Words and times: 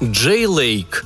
Джей 0.00 0.46
Лейк. 0.46 1.04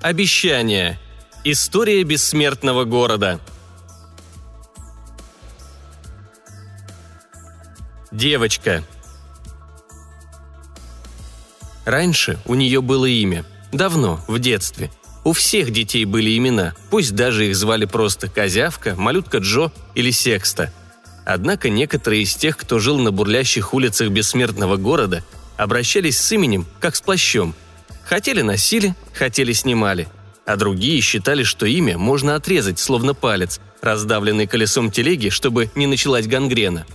Обещание. 0.00 1.00
История 1.42 2.04
бессмертного 2.04 2.84
города. 2.84 3.40
Девочка. 8.12 8.84
Раньше 11.84 12.38
у 12.46 12.54
нее 12.54 12.80
было 12.80 13.06
имя. 13.06 13.44
Давно, 13.72 14.20
в 14.28 14.38
детстве. 14.38 14.92
У 15.24 15.32
всех 15.32 15.72
детей 15.72 16.04
были 16.04 16.38
имена, 16.38 16.74
пусть 16.90 17.16
даже 17.16 17.48
их 17.48 17.56
звали 17.56 17.84
просто 17.84 18.28
Козявка, 18.28 18.94
Малютка 18.94 19.38
Джо 19.38 19.72
или 19.96 20.12
Секста. 20.12 20.72
Однако 21.24 21.68
некоторые 21.68 22.22
из 22.22 22.36
тех, 22.36 22.56
кто 22.58 22.78
жил 22.78 23.00
на 23.00 23.10
бурлящих 23.10 23.74
улицах 23.74 24.10
бессмертного 24.10 24.76
города, 24.76 25.24
обращались 25.56 26.20
с 26.20 26.30
именем, 26.30 26.64
как 26.78 26.94
с 26.94 27.00
плащом. 27.00 27.56
Хотели 28.04 28.42
носили, 28.42 28.94
хотели 29.14 29.52
снимали. 29.52 30.08
А 30.46 30.56
другие 30.56 31.00
считали, 31.00 31.42
что 31.42 31.66
имя 31.66 31.96
можно 31.96 32.34
отрезать, 32.34 32.78
словно 32.78 33.14
палец, 33.14 33.60
раздавленный 33.80 34.46
колесом 34.46 34.90
телеги, 34.90 35.30
чтобы 35.30 35.70
не 35.74 35.86
началась 35.86 36.26
гангрена. 36.26 36.86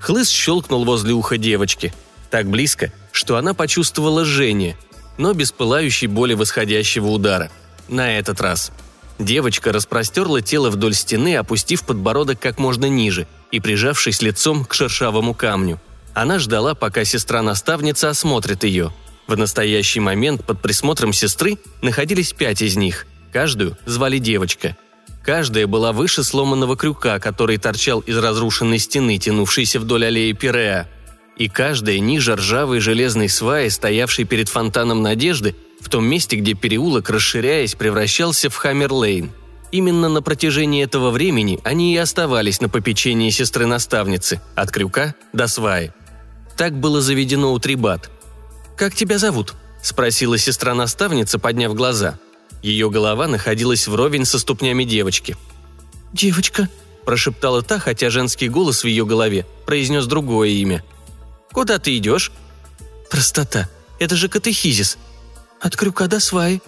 Хлыст 0.00 0.32
щелкнул 0.32 0.84
возле 0.84 1.12
уха 1.12 1.36
девочки. 1.36 1.92
Так 2.30 2.46
близко, 2.48 2.92
что 3.12 3.36
она 3.36 3.54
почувствовала 3.54 4.24
жжение, 4.24 4.76
но 5.18 5.32
без 5.34 5.52
пылающей 5.52 6.06
боли 6.06 6.34
восходящего 6.34 7.08
удара. 7.08 7.50
На 7.88 8.18
этот 8.18 8.40
раз. 8.40 8.72
Девочка 9.18 9.72
распростерла 9.72 10.40
тело 10.40 10.70
вдоль 10.70 10.94
стены, 10.94 11.36
опустив 11.36 11.84
подбородок 11.84 12.40
как 12.40 12.58
можно 12.58 12.86
ниже 12.86 13.26
и 13.50 13.60
прижавшись 13.60 14.22
лицом 14.22 14.64
к 14.64 14.74
шершавому 14.74 15.34
камню– 15.34 15.80
она 16.14 16.38
ждала, 16.38 16.74
пока 16.74 17.04
сестра-наставница 17.04 18.10
осмотрит 18.10 18.64
ее. 18.64 18.92
В 19.30 19.36
настоящий 19.36 20.00
момент 20.00 20.44
под 20.44 20.60
присмотром 20.60 21.12
сестры 21.12 21.56
находились 21.82 22.32
пять 22.32 22.62
из 22.62 22.76
них. 22.76 23.06
Каждую 23.32 23.78
звали 23.86 24.18
девочка. 24.18 24.76
Каждая 25.24 25.68
была 25.68 25.92
выше 25.92 26.24
сломанного 26.24 26.76
крюка, 26.76 27.20
который 27.20 27.56
торчал 27.56 28.00
из 28.00 28.18
разрушенной 28.18 28.80
стены, 28.80 29.18
тянувшейся 29.18 29.78
вдоль 29.78 30.06
аллеи 30.06 30.32
Пиреа. 30.32 30.88
И 31.36 31.48
каждая 31.48 32.00
ниже 32.00 32.34
ржавой 32.34 32.80
железной 32.80 33.28
сваи, 33.28 33.68
стоявшей 33.68 34.24
перед 34.24 34.48
фонтаном 34.48 35.00
Надежды, 35.00 35.54
в 35.80 35.88
том 35.88 36.04
месте, 36.06 36.34
где 36.34 36.54
переулок, 36.54 37.08
расширяясь, 37.08 37.76
превращался 37.76 38.50
в 38.50 38.56
Хаммерлейн. 38.56 39.30
Именно 39.70 40.08
на 40.08 40.22
протяжении 40.22 40.82
этого 40.82 41.12
времени 41.12 41.60
они 41.62 41.94
и 41.94 41.98
оставались 41.98 42.60
на 42.60 42.68
попечении 42.68 43.30
сестры-наставницы, 43.30 44.40
от 44.56 44.72
крюка 44.72 45.14
до 45.32 45.46
сваи. 45.46 45.92
Так 46.56 46.74
было 46.74 47.00
заведено 47.00 47.52
у 47.52 47.60
Трибат. 47.60 48.10
«Как 48.80 48.94
тебя 48.94 49.18
зовут?»– 49.18 49.52
спросила 49.82 50.38
сестра-наставница, 50.38 51.38
подняв 51.38 51.74
глаза. 51.74 52.18
Ее 52.62 52.88
голова 52.88 53.28
находилась 53.28 53.86
вровень 53.86 54.24
со 54.24 54.38
ступнями 54.38 54.84
девочки. 54.84 55.36
«Девочка»,– 56.14 56.66
прошептала 57.04 57.60
та, 57.60 57.78
хотя 57.78 58.08
женский 58.08 58.48
голос 58.48 58.82
в 58.82 58.86
ее 58.86 59.04
голове 59.04 59.44
произнес 59.66 60.06
другое 60.06 60.48
имя. 60.48 60.82
«Куда 61.52 61.78
ты 61.78 61.94
идешь?» 61.94 62.32
«Простота. 63.10 63.68
Это 63.98 64.16
же 64.16 64.30
катехизис. 64.30 64.96
От 65.60 65.76
крюка 65.76 66.06
до 66.06 66.18
сваи». 66.18 66.62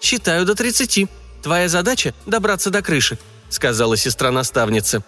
«Считаю 0.00 0.46
до 0.46 0.54
тридцати. 0.54 1.08
Твоя 1.42 1.68
задача– 1.68 2.14
добраться 2.26 2.70
до 2.70 2.80
крыши»,– 2.80 3.18
сказала 3.48 3.96
сестра-наставница. 3.96 5.02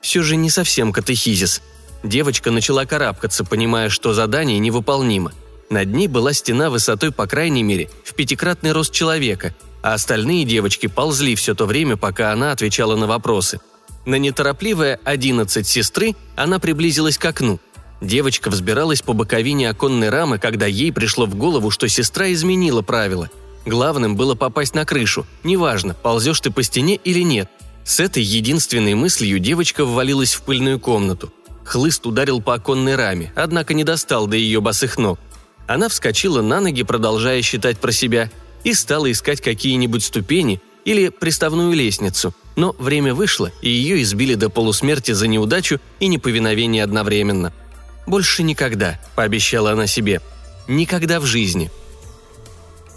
Все 0.00 0.22
же 0.22 0.36
не 0.36 0.50
совсем 0.50 0.92
катехизис– 0.92 1.60
Девочка 2.02 2.50
начала 2.50 2.86
карабкаться, 2.86 3.44
понимая, 3.44 3.90
что 3.90 4.14
задание 4.14 4.58
невыполнимо. 4.58 5.32
Над 5.70 5.94
ней 5.94 6.08
была 6.08 6.32
стена 6.32 6.68
высотой, 6.68 7.12
по 7.12 7.28
крайней 7.28 7.62
мере, 7.62 7.88
в 8.04 8.14
пятикратный 8.14 8.72
рост 8.72 8.92
человека, 8.92 9.54
а 9.82 9.94
остальные 9.94 10.44
девочки 10.44 10.88
ползли 10.88 11.36
все 11.36 11.54
то 11.54 11.64
время, 11.64 11.96
пока 11.96 12.32
она 12.32 12.50
отвечала 12.50 12.96
на 12.96 13.06
вопросы. 13.06 13.60
На 14.04 14.16
неторопливое 14.16 14.98
«одиннадцать 15.04 15.68
сестры» 15.68 16.16
она 16.34 16.58
приблизилась 16.58 17.18
к 17.18 17.24
окну. 17.24 17.60
Девочка 18.00 18.50
взбиралась 18.50 19.02
по 19.02 19.12
боковине 19.12 19.70
оконной 19.70 20.08
рамы, 20.08 20.38
когда 20.38 20.66
ей 20.66 20.92
пришло 20.92 21.26
в 21.26 21.36
голову, 21.36 21.70
что 21.70 21.86
сестра 21.88 22.32
изменила 22.32 22.82
правила. 22.82 23.30
Главным 23.64 24.16
было 24.16 24.34
попасть 24.34 24.74
на 24.74 24.84
крышу, 24.84 25.24
неважно, 25.44 25.94
ползешь 25.94 26.40
ты 26.40 26.50
по 26.50 26.64
стене 26.64 26.96
или 26.96 27.20
нет. 27.20 27.48
С 27.84 28.00
этой 28.00 28.24
единственной 28.24 28.94
мыслью 28.94 29.38
девочка 29.38 29.84
ввалилась 29.84 30.34
в 30.34 30.42
пыльную 30.42 30.80
комнату– 30.80 31.32
Хлыст 31.70 32.04
ударил 32.04 32.42
по 32.42 32.54
оконной 32.54 32.96
раме, 32.96 33.32
однако 33.36 33.74
не 33.74 33.84
достал 33.84 34.26
до 34.26 34.36
ее 34.36 34.60
босых 34.60 34.98
ног. 34.98 35.20
Она 35.70 35.88
вскочила 35.88 36.42
на 36.42 36.60
ноги, 36.60 36.82
продолжая 36.82 37.42
считать 37.42 37.78
про 37.78 37.92
себя, 37.92 38.28
и 38.64 38.74
стала 38.74 39.08
искать 39.08 39.40
какие-нибудь 39.40 40.02
ступени 40.02 40.60
или 40.84 41.10
приставную 41.10 41.72
лестницу, 41.74 42.34
но 42.56 42.74
время 42.76 43.14
вышло, 43.14 43.52
и 43.62 43.70
ее 43.70 44.02
избили 44.02 44.34
до 44.34 44.48
полусмерти 44.50 45.12
за 45.12 45.28
неудачу 45.28 45.80
и 46.00 46.08
неповиновение 46.08 46.82
одновременно. 46.82 47.52
«Больше 48.04 48.42
никогда»,– 48.42 48.98
пообещала 49.14 49.70
она 49.70 49.86
себе. 49.86 50.20
«Никогда 50.66 51.20
в 51.20 51.24
жизни». 51.24 51.70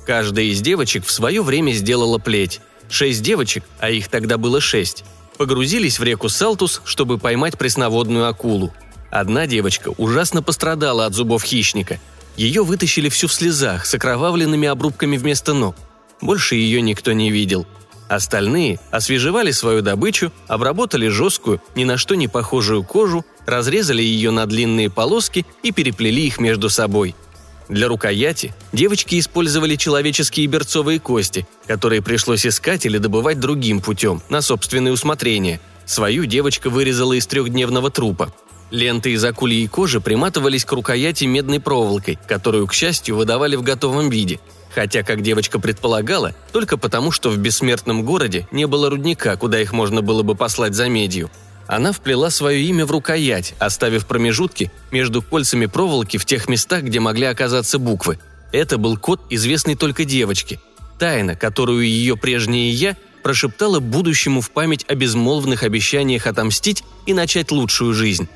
Каждая 0.07 0.45
из 0.45 0.59
девочек 0.61 1.05
в 1.05 1.11
свое 1.11 1.43
время 1.43 1.73
сделала 1.73 2.17
плеть. 2.17 2.59
Шесть 2.89 3.21
девочек, 3.21 3.65
а 3.77 3.91
их 3.91 4.07
тогда 4.07 4.39
было 4.39 4.59
шесть, 4.59 5.05
погрузились 5.37 5.99
в 5.99 6.03
реку 6.03 6.27
Салтус, 6.27 6.81
чтобы 6.85 7.19
поймать 7.19 7.55
пресноводную 7.55 8.27
акулу. 8.27 8.73
Одна 9.11 9.45
девочка 9.45 9.89
ужасно 9.89 10.41
пострадала 10.41 11.05
от 11.05 11.13
зубов 11.13 11.43
хищника. 11.43 11.99
Ее 12.37 12.63
вытащили 12.63 13.09
всю 13.09 13.27
в 13.27 13.33
слезах, 13.33 13.85
с 13.85 13.93
окровавленными 13.93 14.67
обрубками 14.67 15.17
вместо 15.17 15.53
ног. 15.53 15.75
Больше 16.21 16.55
ее 16.55 16.81
никто 16.81 17.11
не 17.13 17.31
видел. 17.31 17.67
Остальные 18.09 18.79
освежевали 18.91 19.51
свою 19.51 19.81
добычу, 19.81 20.31
обработали 20.47 21.07
жесткую, 21.07 21.61
ни 21.75 21.83
на 21.83 21.97
что 21.97 22.15
не 22.15 22.27
похожую 22.27 22.83
кожу, 22.83 23.25
разрезали 23.45 24.01
ее 24.01 24.31
на 24.31 24.45
длинные 24.45 24.89
полоски 24.89 25.45
и 25.63 25.71
переплели 25.71 26.27
их 26.27 26.39
между 26.39 26.69
собой– 26.69 27.15
для 27.69 27.87
рукояти 27.87 28.53
девочки 28.71 29.19
использовали 29.19 29.75
человеческие 29.75 30.47
берцовые 30.47 30.99
кости, 30.99 31.47
которые 31.67 32.01
пришлось 32.01 32.45
искать 32.45 32.85
или 32.85 32.97
добывать 32.97 33.39
другим 33.39 33.81
путем, 33.81 34.21
на 34.29 34.41
собственное 34.41 34.91
усмотрение. 34.91 35.59
Свою 35.85 36.25
девочка 36.25 36.69
вырезала 36.69 37.13
из 37.13 37.25
трехдневного 37.27 37.89
трупа. 37.89 38.33
Ленты 38.73 39.11
из 39.11 39.23
акульей 39.23 39.67
кожи 39.67 40.01
приматывались 40.01 40.65
к 40.65 40.71
рукояти 40.73 41.23
медной 41.23 41.61
проволокой, 41.61 42.17
которую, 42.27 42.67
к 42.67 42.73
счастью, 42.73 43.15
выдавали 43.15 43.55
в 43.55 43.61
готовом 43.61 44.09
виде. 44.09 44.39
Хотя, 44.73 45.03
как 45.03 45.21
девочка 45.21 45.59
предполагала, 45.59 46.33
только 46.51 46.75
потому, 46.75 47.11
что 47.11 47.29
в 47.29 47.37
бессмертном 47.37 48.03
городе 48.03 48.47
не 48.51 48.65
было 48.65 48.89
рудника, 48.89 49.37
куда 49.37 49.61
их 49.61 49.71
можно 49.71 50.01
было 50.01 50.23
бы 50.23 50.35
послать 50.35 50.73
за 50.73 50.89
медью– 50.89 51.31
она 51.67 51.91
вплела 51.91 52.29
свое 52.29 52.61
имя 52.63 52.85
в 52.85 52.91
рукоять, 52.91 53.53
оставив 53.59 54.05
промежутки 54.05 54.71
между 54.91 55.21
кольцами 55.21 55.65
проволоки 55.65 56.17
в 56.17 56.25
тех 56.25 56.49
местах, 56.49 56.83
где 56.83 56.99
могли 56.99 57.25
оказаться 57.25 57.79
буквы. 57.79 58.19
Это 58.51 58.77
был 58.77 58.97
код, 58.97 59.21
известный 59.29 59.75
только 59.75 60.05
девочке. 60.05 60.59
Тайна, 60.99 61.35
которую 61.35 61.87
ее 61.87 62.17
прежнее 62.17 62.71
«я» 62.71 62.97
прошептала 63.23 63.79
будущему 63.79 64.41
в 64.41 64.51
память 64.51 64.85
о 64.89 64.95
безмолвных 64.95 65.63
обещаниях 65.63 66.27
отомстить 66.27 66.83
и 67.05 67.13
начать 67.13 67.51
лучшую 67.51 67.93
жизнь. 67.93 68.27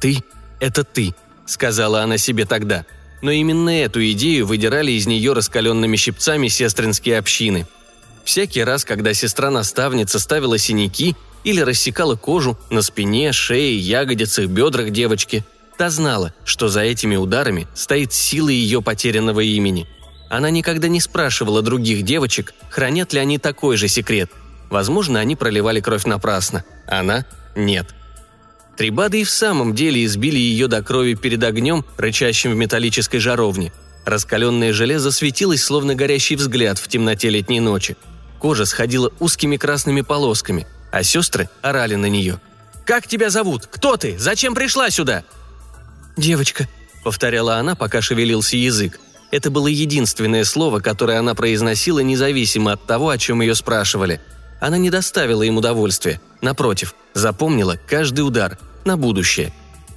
«Ты– 0.00 0.24
это 0.60 0.84
ты»,– 0.84 1.14
сказала 1.46 2.02
она 2.02 2.18
себе 2.18 2.46
тогда. 2.46 2.84
Но 3.22 3.30
именно 3.30 3.70
эту 3.70 4.02
идею 4.12 4.46
выдирали 4.46 4.92
из 4.92 5.06
нее 5.06 5.34
раскаленными 5.34 5.96
щипцами 5.96 6.48
сестринские 6.48 7.18
общины. 7.18 7.66
Всякий 8.24 8.64
раз, 8.64 8.84
когда 8.84 9.12
сестра-наставница 9.12 10.18
ставила 10.18 10.58
синяки– 10.58 11.16
или 11.44 11.60
рассекала 11.60 12.16
кожу 12.16 12.58
на 12.70 12.82
спине, 12.82 13.32
шее, 13.32 13.78
ягодицах, 13.78 14.46
бедрах 14.46 14.90
девочки. 14.90 15.44
Та 15.78 15.90
знала, 15.90 16.34
что 16.44 16.68
за 16.68 16.80
этими 16.80 17.16
ударами 17.16 17.66
стоит 17.74 18.12
сила 18.12 18.50
ее 18.50 18.82
потерянного 18.82 19.40
имени. 19.40 19.88
Она 20.28 20.50
никогда 20.50 20.88
не 20.88 21.00
спрашивала 21.00 21.62
других 21.62 22.02
девочек, 22.02 22.54
хранят 22.68 23.12
ли 23.12 23.20
они 23.20 23.38
такой 23.38 23.76
же 23.76 23.88
секрет. 23.88 24.30
Возможно, 24.68 25.18
они 25.18 25.34
проливали 25.34 25.80
кровь 25.80 26.04
напрасно. 26.04 26.64
Она– 26.86 27.24
нет. 27.56 27.94
Трибады 28.80 29.20
и 29.20 29.24
в 29.24 29.30
самом 29.30 29.74
деле 29.74 30.04
избили 30.04 30.38
ее 30.38 30.66
до 30.66 30.82
крови 30.82 31.14
перед 31.14 31.44
огнем, 31.44 31.84
рычащим 31.98 32.52
в 32.52 32.56
металлической 32.56 33.18
жаровне. 33.18 33.72
Раскаленное 34.06 34.72
железо 34.72 35.12
светилось, 35.12 35.62
словно 35.62 35.94
горящий 35.94 36.34
взгляд 36.34 36.78
в 36.78 36.88
темноте 36.88 37.28
летней 37.28 37.60
ночи. 37.60 37.96
Кожа 38.38 38.64
сходила 38.64 39.12
узкими 39.20 39.56
красными 39.56 40.00
полосками– 40.00 40.66
а 40.90 41.02
сестры 41.02 41.48
орали 41.62 41.94
на 41.94 42.06
нее. 42.06 42.40
«Как 42.84 43.06
тебя 43.06 43.30
зовут? 43.30 43.66
Кто 43.66 43.96
ты? 43.96 44.18
Зачем 44.18 44.54
пришла 44.54 44.90
сюда?» 44.90 45.24
«Девочка»,— 46.16 46.68
повторяла 47.04 47.56
она, 47.56 47.74
пока 47.74 48.00
шевелился 48.00 48.56
язык. 48.56 48.98
Это 49.30 49.50
было 49.50 49.68
единственное 49.68 50.44
слово, 50.44 50.80
которое 50.80 51.18
она 51.18 51.34
произносила 51.34 52.00
независимо 52.00 52.72
от 52.72 52.84
того, 52.84 53.10
о 53.10 53.18
чем 53.18 53.42
ее 53.42 53.54
спрашивали. 53.54 54.20
Она 54.60 54.76
не 54.76 54.90
доставила 54.90 55.42
им 55.42 55.56
удовольствия. 55.56 56.20
Напротив, 56.42 56.94
запомнила 57.14 57.78
каждый 57.86 58.22
удар 58.22 58.58
на 58.84 58.96
будущее. 58.96 59.52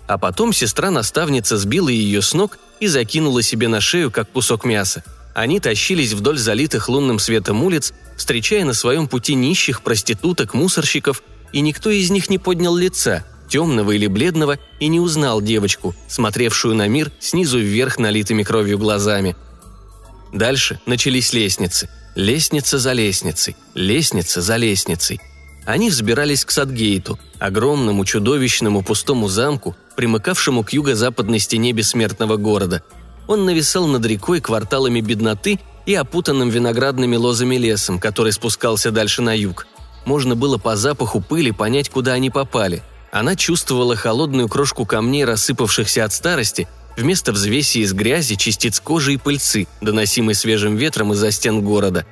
А 0.08 0.18
потом 0.18 0.54
сестра-наставница 0.54 1.58
сбила 1.58 1.90
ее 1.90 2.22
с 2.22 2.34
ног 2.34 2.58
и 2.80 2.88
закинула 2.88 3.42
себе 3.42 3.68
на 3.68 3.82
шею, 3.82 4.12
как 4.12 4.30
кусок 4.32 4.66
мяса. 4.66 5.04
они 5.34 5.60
тащились 5.60 6.14
вдоль 6.14 6.38
залитых 6.38 6.90
лунным 6.90 7.18
светом 7.18 7.64
улиц, 7.64 7.94
встречая 8.18 8.66
на 8.66 8.74
своем 8.74 9.08
пути 9.08 9.34
нищих, 9.34 9.82
проституток, 9.82 10.54
мусорщиков, 10.54 11.24
и 11.52 11.62
никто 11.62 11.90
из 11.90 12.12
них 12.12 12.30
не 12.30 12.38
поднял 12.38 12.76
лица, 12.76 13.26
темного 13.50 13.92
или 13.92 14.08
бледного, 14.08 14.60
и 14.80 14.88
не 14.88 15.00
узнал 15.00 15.42
девочку, 15.42 15.96
смотревшую 16.08 16.76
на 16.76 16.88
мир 16.88 17.12
снизу 17.20 17.58
вверх 17.60 17.98
налитыми 17.98 18.44
кровью 18.44 18.78
глазами. 18.78 19.36
Дальше 20.32 20.80
начались 20.86 21.34
лестницы. 21.34 21.90
Лестница 22.16 22.78
за 22.78 22.94
лестницей, 22.94 23.56
лестница 23.74 24.42
за 24.42 24.58
лестницей. 24.58 25.20
Они 25.65 25.89
взбирались 25.89 26.45
к 26.45 26.51
Садгейту, 26.51 27.19
огромному 27.39 28.06
чудовищному 28.06 28.83
пустому 28.83 29.27
замку, 29.27 29.75
примыкавшему 29.95 30.63
к 30.63 30.74
юго-западной 30.74 31.39
стене 31.39 31.71
бессмертного 31.71 32.38
города– 32.38 32.83
он 33.27 33.45
нависал 33.45 33.88
над 33.88 34.06
рекой 34.06 34.42
кварталами 34.42 35.01
бедноты 35.01 35.60
и 35.86 35.95
опутанным 35.95 36.50
виноградными 36.50 37.15
лозами 37.15 37.56
лесом, 37.56 38.00
который 38.00 38.31
спускался 38.31 38.92
дальше 38.92 39.21
на 39.21 39.36
юг. 39.36 39.68
Можно 40.06 40.36
было 40.36 40.57
по 40.57 40.75
запаху 40.75 41.21
пыли 41.21 41.51
понять, 41.51 41.89
куда 41.89 42.13
они 42.13 42.30
попали. 42.30 42.81
Она 43.12 43.36
чувствовала 43.36 43.95
холодную 43.95 44.50
крошку 44.50 44.86
камней, 44.86 45.24
рассыпавшихся 45.24 46.04
от 46.04 46.13
старости, 46.13 46.68
вместо 46.98 47.31
взвеси 47.31 47.80
из 47.80 47.94
грязи, 47.94 48.36
частиц 48.36 48.80
кожи 48.80 49.13
и 49.13 49.18
пыльцы, 49.18 49.68
доносимой 49.81 50.36
свежим 50.36 50.75
ветром 50.75 51.13
из-за 51.13 51.31
стен 51.31 51.62
города. 51.62 52.06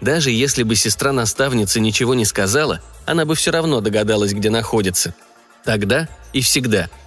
Даже 0.00 0.30
если 0.30 0.62
бы 0.62 0.76
сестра-наставница 0.76 1.80
ничего 1.80 2.14
не 2.14 2.24
сказала, 2.24 2.80
она 3.06 3.24
бы 3.24 3.34
все 3.34 3.50
равно 3.50 3.80
догадалась, 3.80 4.32
где 4.32 4.50
находится. 4.50 5.14
Тогда 5.64 6.08
и 6.32 6.40
всегда– 6.40 6.88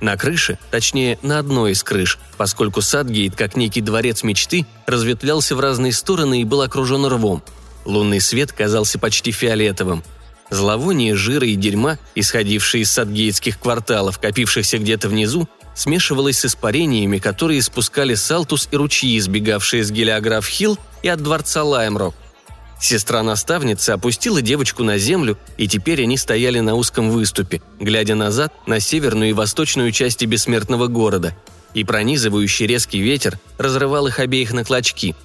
на 0.00 0.16
крыше, 0.16 0.58
точнее, 0.70 1.18
на 1.22 1.38
одной 1.38 1.72
из 1.72 1.82
крыш, 1.82 2.18
поскольку 2.36 2.82
Садгейт, 2.82 3.34
как 3.34 3.56
некий 3.56 3.80
дворец 3.80 4.22
мечты, 4.22 4.64
разветвлялся 4.86 5.56
в 5.56 5.60
разные 5.60 5.92
стороны 5.92 6.40
и 6.40 6.44
был 6.44 6.62
окружен 6.62 7.04
рвом. 7.06 7.42
Лунный 7.84 8.20
свет 8.20 8.52
казался 8.52 8.98
почти 8.98 9.32
фиолетовым. 9.32 10.04
Зловоние 10.50 11.14
жира 11.14 11.46
и 11.46 11.56
дерьма, 11.56 11.98
исходившие 12.14 12.82
из 12.82 12.92
садгейтских 12.92 13.58
кварталов, 13.58 14.18
копившихся 14.18 14.78
где-то 14.78 15.08
внизу, 15.08 15.48
смешивалось 15.74 16.38
с 16.38 16.44
испарениями, 16.46 17.18
которые 17.18 17.60
спускали 17.60 18.14
Салтус 18.14 18.68
и 18.70 18.76
ручьи, 18.76 19.18
сбегавшие 19.20 19.84
с 19.84 19.90
Гелиограф-Хилл 19.90 20.78
и 21.02 21.08
от 21.08 21.22
дворца 21.22 21.64
Лаймрок. 21.64 22.14
Сестра-наставница 22.80 23.94
опустила 23.94 24.40
девочку 24.40 24.84
на 24.84 24.98
землю, 24.98 25.36
и 25.56 25.66
теперь 25.66 26.02
они 26.02 26.16
стояли 26.16 26.60
на 26.60 26.74
узком 26.74 27.10
выступе, 27.10 27.60
глядя 27.80 28.14
назад 28.14 28.52
на 28.66 28.78
северную 28.78 29.30
и 29.30 29.32
восточную 29.32 29.90
части 29.90 30.24
бессмертного 30.26 30.86
города, 30.86 31.34
и 31.74 31.84
пронизывающий 31.84 32.66
резкий 32.66 33.00
ветер 33.00 33.38
разрывал 33.58 34.06
их 34.06 34.20
обеих 34.20 34.52
на 34.52 34.64
клочки. 34.64 35.16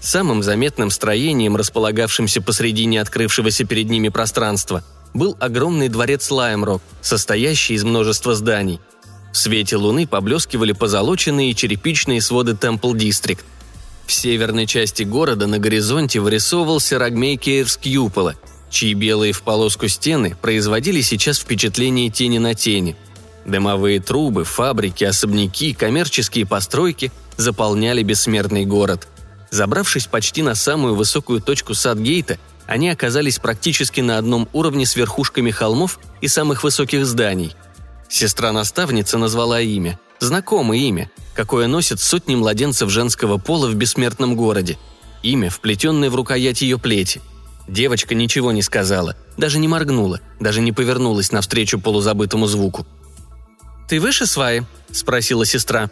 Самым 0.00 0.42
заметным 0.42 0.90
строением, 0.90 1.56
располагавшимся 1.56 2.42
посредине 2.42 3.00
открывшегося 3.00 3.64
перед 3.64 3.88
ними 3.88 4.08
пространства, 4.08 4.84
был 5.14 5.36
огромный 5.40 5.88
дворец 5.88 6.30
Лаймрок, 6.30 6.82
состоящий 7.00 7.74
из 7.74 7.84
множества 7.84 8.34
зданий. 8.34 8.80
В 9.32 9.38
свете 9.38 9.76
луны 9.76 10.06
поблескивали 10.06 10.72
позолоченные 10.72 11.54
черепичные 11.54 12.20
своды 12.20 12.56
Темпл 12.56 12.94
Дистрикт, 12.94 13.44
в 14.06 14.12
северной 14.12 14.66
части 14.66 15.02
города 15.02 15.46
на 15.46 15.58
горизонте 15.58 16.20
вырисовывался 16.20 16.98
Рагмей 16.98 17.36
Киевский 17.36 17.98
чьи 18.70 18.94
белые 18.94 19.32
в 19.32 19.42
полоску 19.42 19.88
стены 19.88 20.36
производили 20.40 21.00
сейчас 21.00 21.38
впечатление 21.38 22.10
тени 22.10 22.38
на 22.38 22.54
тени. 22.54 22.96
Дымовые 23.44 24.00
трубы, 24.00 24.44
фабрики, 24.44 25.04
особняки, 25.04 25.72
коммерческие 25.72 26.46
постройки 26.46 27.12
заполняли 27.36 28.02
бессмертный 28.02 28.64
город. 28.64 29.08
Забравшись 29.50 30.06
почти 30.06 30.42
на 30.42 30.54
самую 30.54 30.94
высокую 30.94 31.40
точку 31.40 31.74
Садгейта, 31.74 32.38
они 32.66 32.90
оказались 32.90 33.38
практически 33.38 34.00
на 34.00 34.18
одном 34.18 34.48
уровне 34.52 34.84
с 34.84 34.96
верхушками 34.96 35.50
холмов 35.52 36.00
и 36.20 36.28
самых 36.28 36.64
высоких 36.64 37.06
зданий. 37.06 37.54
Сестра-наставница 38.08 39.18
назвала 39.18 39.60
имя, 39.60 39.98
знакомое 40.20 40.78
имя, 40.78 41.10
какое 41.34 41.66
носят 41.66 42.00
сотни 42.00 42.34
младенцев 42.34 42.90
женского 42.90 43.38
пола 43.38 43.68
в 43.68 43.74
бессмертном 43.74 44.36
городе. 44.36 44.78
Имя, 45.22 45.50
вплетенное 45.50 46.10
в 46.10 46.14
рукоять 46.14 46.62
ее 46.62 46.78
плети. 46.78 47.20
Девочка 47.68 48.14
ничего 48.14 48.52
не 48.52 48.62
сказала, 48.62 49.16
даже 49.36 49.58
не 49.58 49.66
моргнула, 49.66 50.20
даже 50.38 50.60
не 50.60 50.72
повернулась 50.72 51.32
навстречу 51.32 51.80
полузабытому 51.80 52.46
звуку. 52.46 52.86
«Ты 53.88 54.00
выше 54.00 54.26
сваи?»– 54.26 54.64
спросила 54.92 55.44
сестра. 55.44 55.90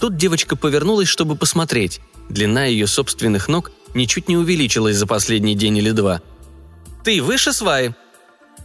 Тут 0.00 0.16
девочка 0.16 0.56
повернулась, 0.56 1.08
чтобы 1.08 1.36
посмотреть. 1.36 2.00
Длина 2.28 2.64
ее 2.64 2.86
собственных 2.86 3.48
ног 3.48 3.70
ничуть 3.94 4.28
не 4.28 4.36
увеличилась 4.36 4.96
за 4.96 5.06
последний 5.06 5.54
день 5.54 5.78
или 5.78 5.90
два. 5.92 6.20
«Ты 7.04 7.22
выше 7.22 7.52
сваи?» 7.52 7.94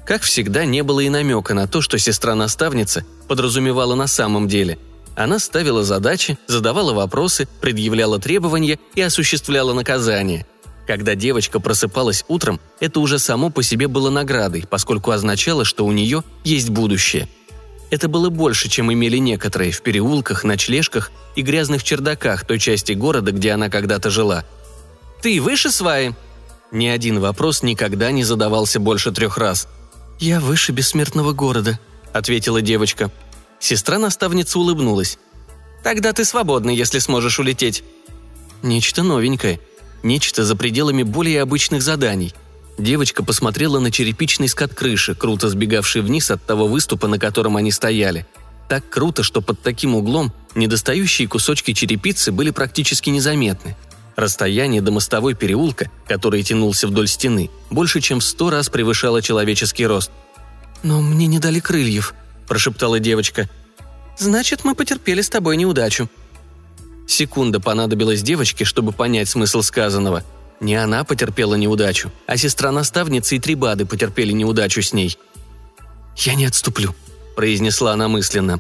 Как 0.06 0.24
всегда, 0.24 0.66
не 0.66 0.84
было 0.84 1.00
и 1.02 1.10
намека 1.10 1.54
на 1.54 1.68
то, 1.68 1.82
что 1.82 1.98
сестра-наставница 1.98 3.06
подразумевала 3.28 3.96
на 3.96 4.08
самом 4.08 4.48
деле– 4.48 4.78
она 5.16 5.40
ставила 5.40 5.84
задачи, 5.84 6.38
задавала 6.48 6.94
вопросы, 6.94 7.48
предъявляла 7.60 8.20
требования 8.20 8.80
и 8.96 9.02
осуществляла 9.02 9.74
наказания. 9.74 10.46
Когда 10.88 11.16
девочка 11.16 11.60
просыпалась 11.60 12.26
утром, 12.28 12.60
это 12.80 13.00
уже 13.00 13.20
само 13.20 13.50
по 13.50 13.62
себе 13.62 13.88
было 13.88 14.10
наградой, 14.10 14.66
поскольку 14.70 15.12
означало, 15.12 15.64
что 15.64 15.86
у 15.86 15.92
нее 15.92 16.24
есть 16.44 16.70
будущее. 16.70 17.28
Это 17.92 18.08
было 18.08 18.30
больше, 18.30 18.70
чем 18.70 18.92
имели 18.92 19.18
некоторые 19.18 19.72
в 19.72 19.82
переулках, 19.82 20.44
ночлежках 20.44 21.12
и 21.36 21.42
грязных 21.42 21.84
чердаках 21.84 22.46
той 22.46 22.58
части 22.58 22.94
города, 22.94 23.32
где 23.32 23.52
она 23.52 23.70
когда-то 23.70 24.10
жила. 24.10 24.46
«Ты 25.22 25.42
выше 25.42 25.72
сваи?» 25.72 26.16
Ни 26.72 26.88
один 26.88 27.20
вопрос 27.20 27.64
никогда 27.64 28.12
не 28.12 28.24
задавался 28.24 28.80
больше 28.80 29.12
трех 29.12 29.38
раз. 29.38 29.68
«Я 30.22 30.40
выше 30.40 30.72
бессмертного 30.72 31.34
города»,— 31.34 31.80
ответила 32.14 32.62
девочка. 32.62 33.10
Сестра-наставница 33.60 34.60
улыбнулась. 34.60 35.18
«Тогда 35.84 36.14
ты 36.14 36.26
свободна, 36.26 36.70
если 36.70 37.00
сможешь 37.00 37.40
улететь». 37.40 37.84
Нечто 38.62 39.02
новенькое. 39.02 39.60
Нечто 40.04 40.46
за 40.46 40.56
пределами 40.56 41.02
более 41.02 41.42
обычных 41.42 41.82
заданий. 41.82 42.36
Девочка 42.78 43.24
посмотрела 43.24 43.80
на 43.80 43.90
черепичный 43.90 44.48
скат 44.48 44.76
крыши, 44.76 45.16
круто 45.16 45.50
сбегавший 45.50 46.04
вниз 46.04 46.30
от 46.30 46.46
того 46.46 46.68
выступа, 46.68 47.08
на 47.08 47.18
котором 47.18 47.58
они 47.58 47.72
стояли. 47.72 48.28
Так 48.70 48.88
круто, 48.90 49.24
что 49.24 49.42
под 49.42 49.64
таким 49.64 49.96
углом 49.96 50.32
недостающие 50.54 51.28
кусочки 51.28 51.74
черепицы 51.74 52.32
были 52.32 52.52
практически 52.52 53.10
незаметны. 53.10 53.76
Расстояние 54.16 54.82
до 54.82 54.92
мостовой 54.92 55.36
переулка, 55.36 55.90
который 56.08 56.44
тянулся 56.44 56.88
вдоль 56.88 57.08
стены, 57.08 57.50
больше 57.70 58.02
чем 58.02 58.20
в 58.20 58.24
сто 58.24 58.50
раз 58.50 58.70
превышало 58.70 59.22
человеческий 59.22 59.86
рост. 59.86 60.12
«Но 60.84 61.02
мне 61.02 61.28
не 61.28 61.40
дали 61.40 61.60
крыльев», 61.60 62.14
прошептала 62.52 63.00
девочка. 63.00 63.50
«Значит, 64.18 64.66
мы 64.66 64.76
потерпели 64.76 65.22
с 65.22 65.30
тобой 65.30 65.56
неудачу». 65.56 66.10
Секунда 67.08 67.62
понадобилась 67.62 68.22
девочке, 68.22 68.66
чтобы 68.66 68.92
понять 68.92 69.30
смысл 69.30 69.62
сказанного. 69.62 70.26
Не 70.60 70.76
она 70.76 71.06
потерпела 71.06 71.56
неудачу, 71.56 72.12
а 72.28 72.36
сестра-наставница 72.36 73.36
и 73.36 73.40
три 73.40 73.56
бады 73.56 73.86
потерпели 73.86 74.34
неудачу 74.34 74.82
с 74.82 74.92
ней. 74.92 75.18
«Я 76.18 76.36
не 76.36 76.44
отступлю»,– 76.44 76.94
произнесла 77.38 77.94
она 77.94 78.10
мысленно. 78.10 78.60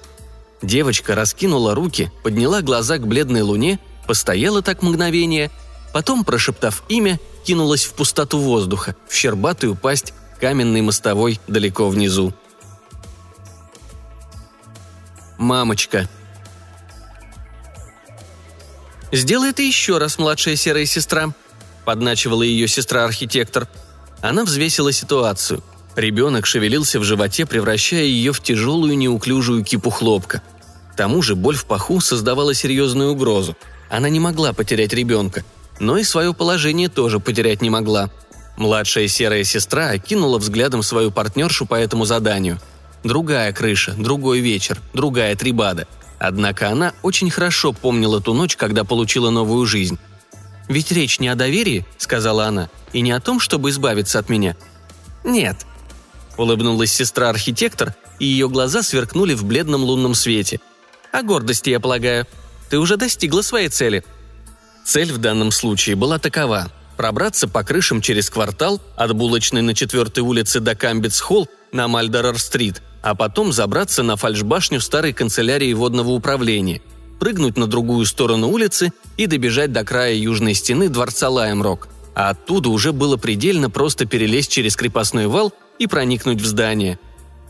Девочка 0.61 1.13
раскинула 1.13 1.75
руки, 1.75 2.13
подняла 2.23 2.61
глаза 2.61 2.97
к 2.97 3.05
бледной 3.05 3.41
луне, 3.41 3.77
постояла 4.07 4.61
так 4.61 4.81
мгновение, 4.81 5.51
потом, 5.93 6.23
прошептав 6.23 6.83
имя, 6.89 7.19
кинулась 7.45 7.85
в 7.85 7.93
пустоту 7.93 8.39
воздуха, 8.39 8.95
в 9.07 9.15
щербатую 9.15 9.75
пасть 9.75 10.13
каменной 10.39 10.81
мостовой 10.81 11.39
далеко 11.47 11.89
внизу. 11.89 12.33
«Мамочка». 15.37 16.07
«Сделай 19.11 19.49
это 19.49 19.61
еще 19.61 19.97
раз, 19.97 20.17
младшая 20.17 20.55
серая 20.55 20.85
сестра»,– 20.85 21.33
подначивала 21.85 22.43
ее 22.43 22.67
сестра-архитектор. 22.67 23.67
Она 24.21 24.45
взвесила 24.45 24.91
ситуацию. 24.91 25.63
Ребенок 25.95 26.45
шевелился 26.45 26.99
в 26.99 27.03
животе, 27.03 27.45
превращая 27.45 28.03
ее 28.03 28.31
в 28.31 28.39
тяжелую 28.41 28.97
неуклюжую 28.97 29.65
кипу 29.65 29.89
хлопка. 29.89 30.41
К 30.93 30.95
тому 30.95 31.21
же 31.21 31.35
боль 31.35 31.55
в 31.55 31.65
паху 31.65 31.99
создавала 31.99 32.53
серьезную 32.53 33.11
угрозу. 33.11 33.57
Она 33.91 34.09
не 34.09 34.19
могла 34.19 34.53
потерять 34.53 34.93
ребенка, 34.93 35.45
но 35.79 35.99
и 35.99 36.03
свое 36.03 36.33
положение 36.33 36.89
тоже 36.89 37.19
потерять 37.19 37.61
не 37.61 37.69
могла. 37.69 38.09
Младшая 38.57 39.07
серая 39.07 39.43
сестра 39.43 39.89
окинула 39.89 40.39
взглядом 40.39 40.81
свою 40.81 41.11
партнершу 41.11 41.67
по 41.67 41.75
этому 41.75 42.05
заданию– 42.05 42.59
Другая 43.03 43.51
крыша, 43.51 43.95
другой 43.97 44.39
вечер, 44.39 44.79
другая 44.93 45.35
трибада. 45.35 45.87
Однако 46.19 46.69
она 46.69 46.93
очень 47.01 47.31
хорошо 47.31 47.73
помнила 47.73 48.21
ту 48.21 48.33
ночь, 48.33 48.55
когда 48.55 48.83
получила 48.83 49.31
новую 49.31 49.65
жизнь. 49.65 49.97
«Ведь 50.69 50.91
речь 50.91 51.19
не 51.19 51.27
о 51.27 51.35
доверии»,— 51.35 51.85
сказала 51.97 52.45
она,— 52.45 52.69
«и 52.93 53.01
не 53.01 53.11
о 53.11 53.19
том, 53.19 53.39
чтобы 53.39 53.71
избавиться 53.71 54.19
от 54.19 54.29
меня». 54.29 54.55
«Нет»,— 55.23 55.65
улыбнулась 56.37 56.93
сестра-архитектор, 56.93 57.95
и 58.19 58.25
ее 58.25 58.47
глаза 58.47 58.83
сверкнули 58.83 59.33
в 59.33 59.43
бледном 59.43 59.83
лунном 59.83 60.13
свете. 60.13 60.59
«О 61.11 61.23
гордости, 61.23 61.71
я 61.71 61.79
полагаю. 61.79 62.27
Ты 62.71 62.79
уже 62.79 62.97
достигла 62.97 63.41
своей 63.41 63.67
цели». 63.67 64.03
Цель 64.85 65.11
в 65.11 65.19
данном 65.19 65.51
случае 65.51 65.95
была 65.95 66.17
такова– 66.17 66.71
пробраться 66.97 67.47
по 67.47 67.63
крышам 67.63 68.01
через 68.01 68.29
квартал 68.29 68.81
от 68.95 69.13
булочной 69.13 69.61
на 69.61 69.73
4 69.73 70.21
улице 70.21 70.59
до 70.59 70.71
Камбитс-Холл 70.71 71.49
на 71.71 71.87
Мальдорер-стрит, 71.87 72.81
а 73.01 73.13
потом 73.13 73.51
забраться 73.51 74.03
на 74.03 74.15
фальшбашню 74.15 74.79
старой 74.79 75.11
канцелярии 75.11 75.73
водного 75.73 76.11
управления, 76.11 76.81
прыгнуть 77.19 77.57
на 77.57 77.67
другую 77.67 78.05
сторону 78.05 78.49
улицы 78.49 78.93
и 79.17 79.25
добежать 79.25 79.73
до 79.73 79.83
края 79.83 80.13
южной 80.13 80.53
стены 80.53 80.89
дворца 80.89 81.29
Лаймрок. 81.29 81.89
А 82.15 82.29
оттуда 82.29 82.69
уже 82.69 82.93
было 82.93 83.17
предельно 83.17 83.69
просто 83.69 84.05
перелезть 84.05 84.51
через 84.51 84.75
крепостной 84.75 85.27
вал 85.27 85.53
и 85.77 85.87
проникнуть 85.87 86.41
в 86.41 86.45
здание. 86.45 86.99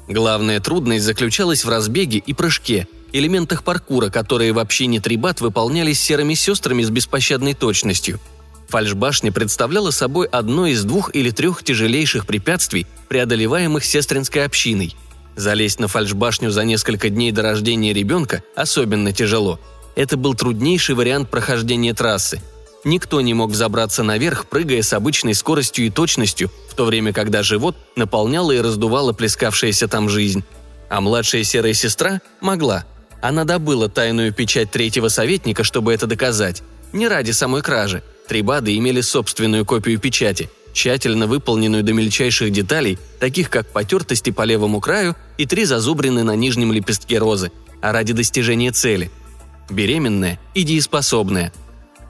Главная 0.08 0.60
трудность 0.60 1.06
заключалась 1.06 1.64
в 1.64 1.70
разбеге 1.70 2.18
и 2.20 2.34
прыжке, 2.34 2.88
элементах 3.12 3.64
паркура, 3.64 4.10
которые 4.10 4.54
в 4.54 4.60
общине 4.60 5.00
Трибат 5.00 5.42
выполнялись 5.42 6.00
серыми 6.00 6.34
сестрами 6.34 6.84
с 6.84 6.90
беспощадной 6.90 7.54
точностью. 7.54 8.20
Фальшбашня 8.68 9.32
представляла 9.32 9.92
собой 9.92 10.28
одно 10.28 10.66
из 10.66 10.84
двух 10.84 11.14
или 11.14 11.30
трех 11.32 11.64
тяжелейших 11.64 12.26
препятствий, 12.26 12.88
преодолеваемых 13.10 13.84
сестринской 13.84 14.46
общиной. 14.46 14.96
Залезть 15.36 15.80
на 15.80 15.88
фальшбашню 15.88 16.52
за 16.52 16.64
несколько 16.64 17.10
дней 17.10 17.32
до 17.32 17.42
рождения 17.42 17.94
ребенка 17.94 18.44
особенно 18.56 19.12
тяжело. 19.12 19.60
Это 19.96 20.16
был 20.16 20.36
труднейший 20.36 20.96
вариант 20.96 21.30
прохождения 21.30 21.94
трассы. 21.94 22.42
Никто 22.84 23.22
не 23.22 23.34
мог 23.34 23.54
забраться 23.54 24.04
наверх, 24.04 24.48
прыгая 24.48 24.82
с 24.82 24.94
обычной 24.94 25.36
скоростью 25.36 25.86
и 25.86 25.90
точностью, 25.90 26.50
в 26.70 26.74
то 26.74 26.86
время 26.86 27.14
когда 27.14 27.44
живот 27.44 27.76
наполняла 27.96 28.52
и 28.52 28.62
раздувала 28.62 29.14
плескавшаяся 29.14 29.88
там 29.88 30.10
жизнь. 30.10 30.44
А 30.90 31.00
младшая 31.00 31.44
серая 31.44 31.74
сестра 31.74 32.22
могла. 32.40 32.86
Она 33.22 33.46
добыла 33.46 33.88
тайную 33.88 34.34
печать 34.34 34.72
третьего 34.72 35.08
советника, 35.08 35.64
чтобы 35.64 35.94
это 35.94 36.08
доказать. 36.08 36.64
Не 36.92 37.08
ради 37.08 37.32
самой 37.32 37.62
кражи. 37.62 38.04
Трибады 38.28 38.76
имели 38.76 39.02
собственную 39.02 39.66
копию 39.66 40.00
печати, 40.00 40.50
тщательно 40.74 41.28
выполненную 41.28 41.84
до 41.84 41.94
мельчайших 41.94 42.52
деталей, 42.52 42.98
таких 43.20 43.50
как 43.50 43.68
потертости 43.68 44.32
по 44.32 44.44
левому 44.44 44.80
краю 44.80 45.16
и 45.38 45.46
три 45.46 45.66
зазубрины 45.66 46.24
на 46.24 46.36
нижнем 46.36 46.72
лепестке 46.72 47.20
розы, 47.20 47.52
а 47.82 47.92
ради 47.92 48.14
достижения 48.14 48.72
цели. 48.72 49.12
Беременная 49.70 50.40
и 50.56 50.64
дееспособная. 50.64 51.54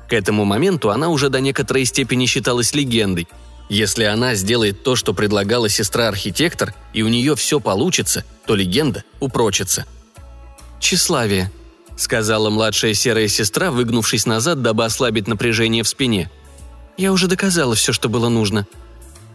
К 0.08 0.14
этому 0.14 0.46
моменту 0.46 0.92
она 0.92 1.10
уже 1.10 1.30
до 1.30 1.42
некоторой 1.42 1.86
степени 1.86 2.26
считалась 2.26 2.74
легендой. 2.74 3.28
Если 3.70 4.04
она 4.04 4.36
сделает 4.36 4.84
то, 4.84 4.96
что 4.96 5.14
предлагала 5.14 5.70
сестра-архитектор, 5.70 6.74
и 6.94 7.04
у 7.04 7.08
нее 7.08 7.36
все 7.36 7.60
получится, 7.60 8.24
то 8.46 8.56
легенда 8.56 9.04
упрочится– 9.20 9.86
«Тщеславие»,— 10.82 11.52
сказала 11.96 12.50
младшая 12.50 12.96
серая 12.96 13.28
сестра, 13.28 13.72
выгнувшись 13.72 14.26
назад, 14.26 14.62
дабы 14.64 14.84
ослабить 14.84 15.28
напряжение 15.28 15.84
в 15.84 15.88
спине. 15.88 16.30
«Я 16.98 17.14
уже 17.14 17.28
доказала 17.28 17.76
все, 17.76 17.94
что 17.94 18.10
было 18.10 18.28
нужно». 18.30 18.68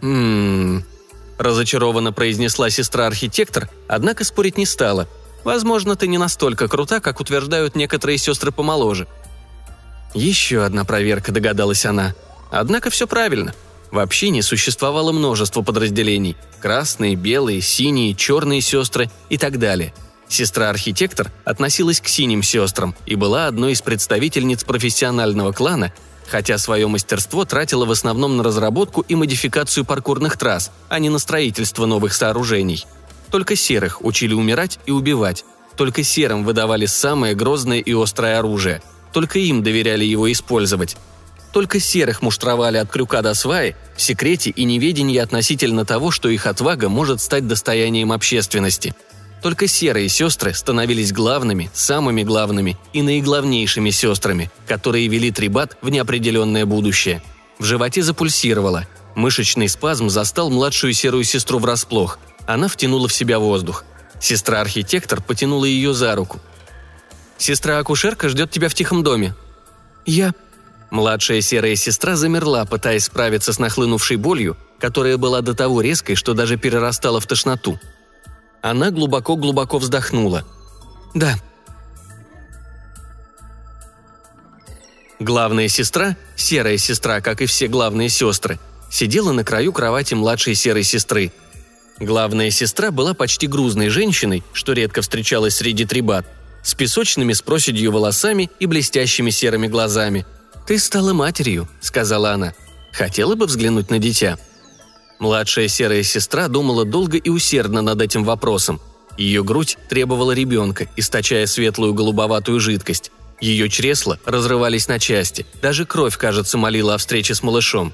«Ммм...»– 0.01 0.83
разочарованно 1.39 2.11
произнесла 2.11 2.69
сестра-архитектор, 2.69 3.69
однако 3.87 4.25
спорить 4.25 4.57
не 4.57 4.65
стала. 4.65 5.07
«Возможно, 5.45 5.95
ты 5.95 6.07
не 6.07 6.17
настолько 6.17 6.67
крута, 6.67 6.99
как 6.99 7.21
утверждают 7.21 7.75
некоторые 7.75 8.17
сестры 8.17 8.51
помоложе». 8.51 9.07
Еще 10.13 10.63
одна 10.63 10.83
проверка, 10.83 11.31
догадалась 11.31 11.85
она. 11.85 12.13
Однако 12.51 12.89
все 12.89 13.07
правильно. 13.07 13.53
В 13.91 13.99
общине 13.99 14.43
существовало 14.43 15.13
множество 15.13 15.61
подразделений– 15.61 16.35
красные, 16.61 17.15
белые, 17.15 17.61
синие, 17.61 18.15
черные 18.15 18.59
сестры 18.59 19.09
и 19.29 19.37
так 19.37 19.59
далее– 19.59 19.93
Сестра-архитектор 20.29 21.31
относилась 21.45 22.01
к 22.01 22.07
синим 22.07 22.43
сестрам 22.43 22.95
и 23.05 23.15
была 23.15 23.47
одной 23.47 23.71
из 23.71 23.81
представительниц 23.81 24.63
профессионального 24.63 25.53
клана, 25.53 25.93
хотя 26.27 26.57
свое 26.57 26.87
мастерство 26.87 27.45
тратила 27.45 27.85
в 27.85 27.91
основном 27.91 28.37
на 28.37 28.43
разработку 28.43 29.01
и 29.07 29.15
модификацию 29.15 29.85
паркурных 29.85 30.37
трасс, 30.37 30.71
а 30.89 30.99
не 30.99 31.09
на 31.09 31.19
строительство 31.19 31.85
новых 31.85 32.13
сооружений. 32.13 32.85
Только 33.31 33.55
серых 33.55 34.03
учили 34.03 34.33
умирать 34.33 34.79
и 34.85 34.91
убивать. 34.91 35.45
Только 35.77 36.03
серым 36.03 36.43
выдавали 36.43 36.85
самое 36.85 37.33
грозное 37.33 37.79
и 37.79 37.93
острое 37.93 38.39
оружие. 38.39 38.81
Только 39.13 39.39
им 39.39 39.63
доверяли 39.63 40.03
его 40.03 40.29
использовать. 40.31 40.97
Только 41.53 41.79
серых 41.79 42.21
муштровали 42.21 42.77
от 42.77 42.89
крюка 42.89 43.21
до 43.21 43.33
сваи 43.33 43.75
в 43.95 44.01
секрете 44.01 44.49
и 44.49 44.65
неведении 44.65 45.17
относительно 45.17 45.85
того, 45.85 46.11
что 46.11 46.29
их 46.29 46.45
отвага 46.45 46.89
может 46.89 47.21
стать 47.21 47.47
достоянием 47.47 48.11
общественности– 48.11 48.93
только 49.41 49.67
серые 49.67 50.09
сестры 50.09 50.53
становились 50.53 51.13
главными, 51.13 51.69
самыми 51.73 52.23
главными 52.23 52.77
и 52.93 53.01
наиглавнейшими 53.01 53.91
сестрами, 53.91 54.51
которые 54.67 55.07
вели 55.07 55.31
Трибат 55.31 55.77
в 55.81 55.89
неопределенное 55.89 56.65
будущее. 56.65 57.21
В 57.59 57.63
животе 57.63 58.01
запульсировало. 58.01 58.87
Мышечный 59.15 59.69
спазм 59.69 60.09
застал 60.09 60.49
младшую 60.49 60.93
серую 60.93 61.23
сестру 61.23 61.59
врасплох. 61.59 62.19
Она 62.45 62.67
втянула 62.67 63.07
в 63.07 63.13
себя 63.13 63.39
воздух. 63.39 63.83
Сестра-архитектор 64.19 65.21
потянула 65.21 65.65
ее 65.65 65.93
за 65.93 66.15
руку. 66.15 66.39
«Сестра-акушерка 67.37 68.29
ждет 68.29 68.51
тебя 68.51 68.69
в 68.69 68.73
тихом 68.73 69.03
доме». 69.03 69.35
«Я...» 70.05 70.33
Младшая 70.89 71.41
серая 71.41 71.75
сестра 71.75 72.15
замерла, 72.15 72.63
пытаясь 72.63 73.05
справиться 73.05 73.51
с 73.51 73.59
нахлынувшей 73.59 74.15
болью, 74.15 74.55
которая 74.79 75.17
была 75.17 75.41
до 75.41 75.53
того 75.53 75.81
резкой, 75.81 76.15
что 76.15 76.33
даже 76.33 76.55
перерастала 76.55 77.19
в 77.19 77.27
тошноту– 77.27 77.79
она 78.69 78.91
глубоко-глубоко 78.91 79.77
вздохнула. 79.77 80.45
«Да». 81.13 81.35
Главная 85.19 85.67
сестра, 85.67 86.15
серая 86.35 86.77
сестра, 86.77 87.21
как 87.21 87.41
и 87.41 87.47
все 87.47 87.67
главные 87.67 88.09
сестры, 88.09 88.59
сидела 88.89 89.31
на 89.31 89.43
краю 89.43 89.73
кровати 89.73 90.13
младшей 90.13 90.53
серой 90.53 90.83
сестры. 90.83 91.31
Главная 91.99 92.51
сестра 92.51 92.91
была 92.91 93.15
почти 93.15 93.47
грузной 93.47 93.89
женщиной, 93.89 94.43
что 94.53 94.73
редко 94.73 95.01
встречалась 95.01 95.55
среди 95.55 95.85
трибат, 95.85 96.27
с 96.61 96.75
песочными 96.75 97.33
с 97.33 97.41
проседью 97.41 97.91
волосами 97.91 98.51
и 98.59 98.67
блестящими 98.67 99.31
серыми 99.31 99.67
глазами. 99.67 100.25
«Ты 100.67 100.77
стала 100.77 101.13
матерью»,— 101.13 101.67
сказала 101.81 102.31
она. 102.33 102.53
«Хотела 102.91 103.35
бы 103.35 103.47
взглянуть 103.47 103.89
на 103.89 103.97
дитя?» 103.97 104.37
Младшая 105.19 105.67
серая 105.67 106.03
сестра 106.03 106.47
думала 106.47 106.85
долго 106.85 107.17
и 107.17 107.29
усердно 107.29 107.81
над 107.81 108.01
этим 108.01 108.23
вопросом. 108.23 108.79
Ее 109.17 109.43
грудь 109.43 109.77
требовала 109.89 110.31
ребенка, 110.31 110.87
источая 110.95 111.47
светлую 111.47 111.93
голубоватую 111.93 112.59
жидкость. 112.59 113.11
Ее 113.41 113.69
чресла 113.69 114.19
разрывались 114.25 114.87
на 114.87 114.99
части, 114.99 115.45
даже 115.61 115.85
кровь, 115.85 116.17
кажется, 116.17 116.57
молила 116.57 116.95
о 116.95 116.97
встрече 116.97 117.33
с 117.33 117.41
малышом. 117.41 117.93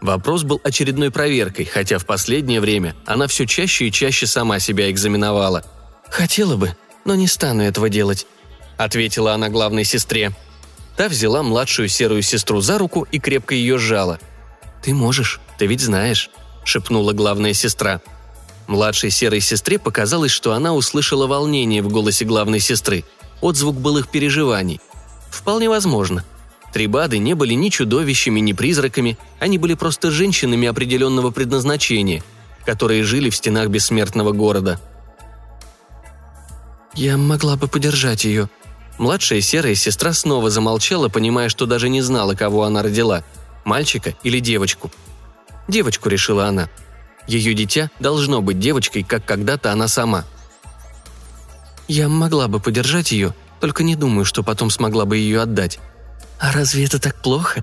Вопрос 0.00 0.44
был 0.44 0.60
очередной 0.64 1.10
проверкой, 1.10 1.64
хотя 1.66 1.98
в 1.98 2.06
последнее 2.06 2.60
время 2.60 2.96
она 3.04 3.26
все 3.26 3.46
чаще 3.46 3.88
и 3.88 3.92
чаще 3.92 4.26
сама 4.26 4.58
себя 4.58 4.90
экзаменовала. 4.90 5.64
«Хотела 6.08 6.56
бы, 6.56 6.74
но 7.04 7.14
не 7.14 7.26
стану 7.26 7.62
этого 7.62 7.88
делать»,— 7.88 8.26
ответила 8.78 9.34
она 9.34 9.48
главной 9.48 9.84
сестре. 9.84 10.32
Та 10.96 11.08
взяла 11.08 11.42
младшую 11.42 11.88
серую 11.88 12.22
сестру 12.22 12.60
за 12.60 12.78
руку 12.78 13.06
и 13.12 13.18
крепко 13.18 13.54
ее 13.54 13.78
сжала. 13.78 14.18
«Ты 14.82 14.94
можешь, 14.94 15.40
ты 15.58 15.66
ведь 15.66 15.80
знаешь»,– 15.80 16.30
шепнула 16.64 17.12
главная 17.12 17.52
сестра. 17.52 18.00
Младшей 18.66 19.10
серой 19.10 19.40
сестре 19.40 19.78
показалось, 19.78 20.30
что 20.30 20.52
она 20.52 20.74
услышала 20.74 21.26
волнение 21.26 21.82
в 21.82 21.88
голосе 21.88 22.24
главной 22.24 22.60
сестры, 22.60 23.04
отзвук 23.40 23.76
былых 23.76 24.08
переживаний. 24.08 24.80
Вполне 25.30 25.68
возможно. 25.68 26.24
Трибады 26.72 27.18
не 27.18 27.34
были 27.34 27.54
ни 27.54 27.68
чудовищами, 27.68 28.38
ни 28.38 28.52
призраками, 28.52 29.18
они 29.40 29.58
были 29.58 29.74
просто 29.74 30.12
женщинами 30.12 30.68
определенного 30.68 31.32
предназначения, 31.32 32.22
которые 32.64 33.02
жили 33.02 33.28
в 33.28 33.34
стенах 33.34 33.68
бессмертного 33.68 34.30
города. 34.30 34.80
«Я 36.94 37.16
могла 37.16 37.56
бы 37.56 37.66
подержать 37.68 38.24
ее», 38.24 38.48
Младшая 38.98 39.40
серая 39.40 39.74
сестра 39.74 40.12
снова 40.12 40.50
замолчала, 40.50 41.08
понимая, 41.08 41.48
что 41.48 41.64
даже 41.64 41.88
не 41.88 42.02
знала, 42.02 42.34
кого 42.34 42.64
она 42.64 42.82
родила– 42.82 43.24
мальчика 43.64 44.14
или 44.22 44.40
девочку– 44.40 44.92
Девочку, 45.70 46.08
решила 46.08 46.46
она. 46.46 46.68
Ее 47.28 47.54
дитя 47.54 47.90
должно 48.00 48.42
быть 48.42 48.58
девочкой, 48.58 49.04
как 49.04 49.24
когда-то 49.24 49.70
она 49.70 49.86
сама. 49.86 50.24
Я 51.86 52.08
могла 52.08 52.48
бы 52.48 52.58
подержать 52.58 53.12
ее, 53.12 53.34
только 53.60 53.84
не 53.84 53.94
думаю, 53.94 54.24
что 54.24 54.42
потом 54.42 54.70
смогла 54.70 55.04
бы 55.04 55.16
ее 55.16 55.40
отдать. 55.40 55.78
А 56.40 56.50
разве 56.52 56.84
это 56.84 56.98
так 56.98 57.22
плохо? 57.22 57.62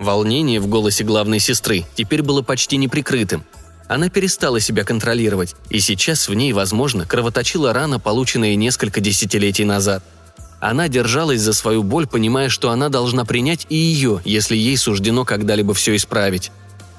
Волнение 0.00 0.58
в 0.58 0.66
голосе 0.66 1.04
главной 1.04 1.38
сестры 1.38 1.84
теперь 1.94 2.22
было 2.22 2.42
почти 2.42 2.78
неприкрытым. 2.78 3.44
Она 3.86 4.08
перестала 4.08 4.58
себя 4.58 4.82
контролировать, 4.82 5.54
и 5.70 5.78
сейчас 5.78 6.28
в 6.28 6.34
ней, 6.34 6.52
возможно, 6.52 7.06
кровоточила 7.06 7.72
рана, 7.72 8.00
полученная 8.00 8.56
несколько 8.56 9.00
десятилетий 9.00 9.64
назад. 9.64 10.02
Она 10.58 10.88
держалась 10.88 11.42
за 11.42 11.52
свою 11.52 11.84
боль, 11.84 12.08
понимая, 12.08 12.48
что 12.48 12.70
она 12.70 12.88
должна 12.88 13.24
принять 13.24 13.66
и 13.68 13.76
ее, 13.76 14.20
если 14.24 14.56
ей 14.56 14.76
суждено 14.76 15.24
когда-либо 15.24 15.74
все 15.74 15.94
исправить. 15.94 16.50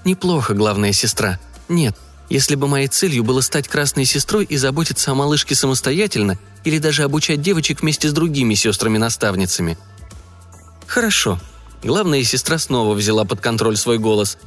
Неплохо, 0.08 0.54
главная 0.54 0.94
сестра. 0.94 1.38
Нет, 1.68 1.94
если 2.30 2.56
бы 2.56 2.70
моей 2.70 2.88
целью 2.88 3.26
было 3.26 3.42
стать 3.42 3.68
красной 3.68 4.06
сестрой 4.06 4.46
и 4.46 4.56
заботиться 4.56 5.12
о 5.12 5.16
малышке 5.16 5.54
самостоятельно, 5.54 6.40
или 6.64 6.78
даже 6.78 7.04
обучать 7.04 7.42
девочек 7.42 7.82
вместе 7.82 8.08
с 8.08 8.14
другими 8.14 8.54
сестрами-наставницами. 8.54 9.78
Хорошо. 10.86 11.42
Главная 11.84 12.24
сестра 12.24 12.58
снова 12.58 12.94
взяла 12.94 13.26
под 13.26 13.42
контроль 13.42 13.76
свой 13.76 13.98
голос. 13.98 14.38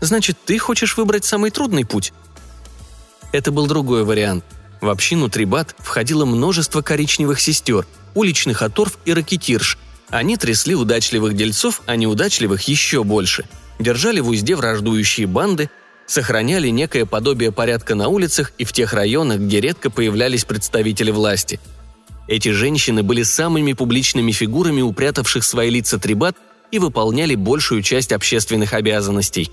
«Значит, 0.00 0.38
ты 0.42 0.58
хочешь 0.58 0.96
выбрать 0.96 1.26
самый 1.26 1.50
трудный 1.50 1.84
путь?» 1.84 2.14
Это 3.30 3.52
был 3.52 3.66
другой 3.66 4.04
вариант. 4.04 4.42
В 4.80 4.88
общину 4.88 5.28
Трибат 5.28 5.76
входило 5.80 6.24
множество 6.24 6.80
коричневых 6.80 7.42
сестер, 7.42 7.86
уличных 8.14 8.62
оторв 8.62 8.98
и 9.04 9.12
ракетирш. 9.12 9.76
Они 10.08 10.38
трясли 10.38 10.74
удачливых 10.74 11.36
дельцов, 11.36 11.82
а 11.84 11.94
неудачливых 11.96 12.62
еще 12.62 13.04
больше. 13.04 13.44
Держали 13.78 14.20
в 14.20 14.28
узде 14.28 14.56
враждующие 14.56 15.26
банды, 15.26 15.70
сохраняли 16.06 16.68
некое 16.68 17.06
подобие 17.06 17.52
порядка 17.52 17.94
на 17.94 18.08
улицах 18.08 18.52
и 18.58 18.64
в 18.64 18.72
тех 18.72 18.92
районах, 18.92 19.40
где 19.40 19.60
редко 19.60 19.90
появлялись 19.90 20.44
представители 20.44 21.10
власти. 21.10 21.60
Эти 22.28 22.50
женщины 22.50 23.02
были 23.02 23.22
самыми 23.22 23.72
публичными 23.74 24.32
фигурами, 24.32 24.80
упрятавших 24.80 25.44
свои 25.44 25.70
лица 25.70 25.98
трибат 25.98 26.36
и 26.70 26.78
выполняли 26.78 27.34
большую 27.34 27.82
часть 27.82 28.12
общественных 28.12 28.72
обязанностей. 28.72 29.50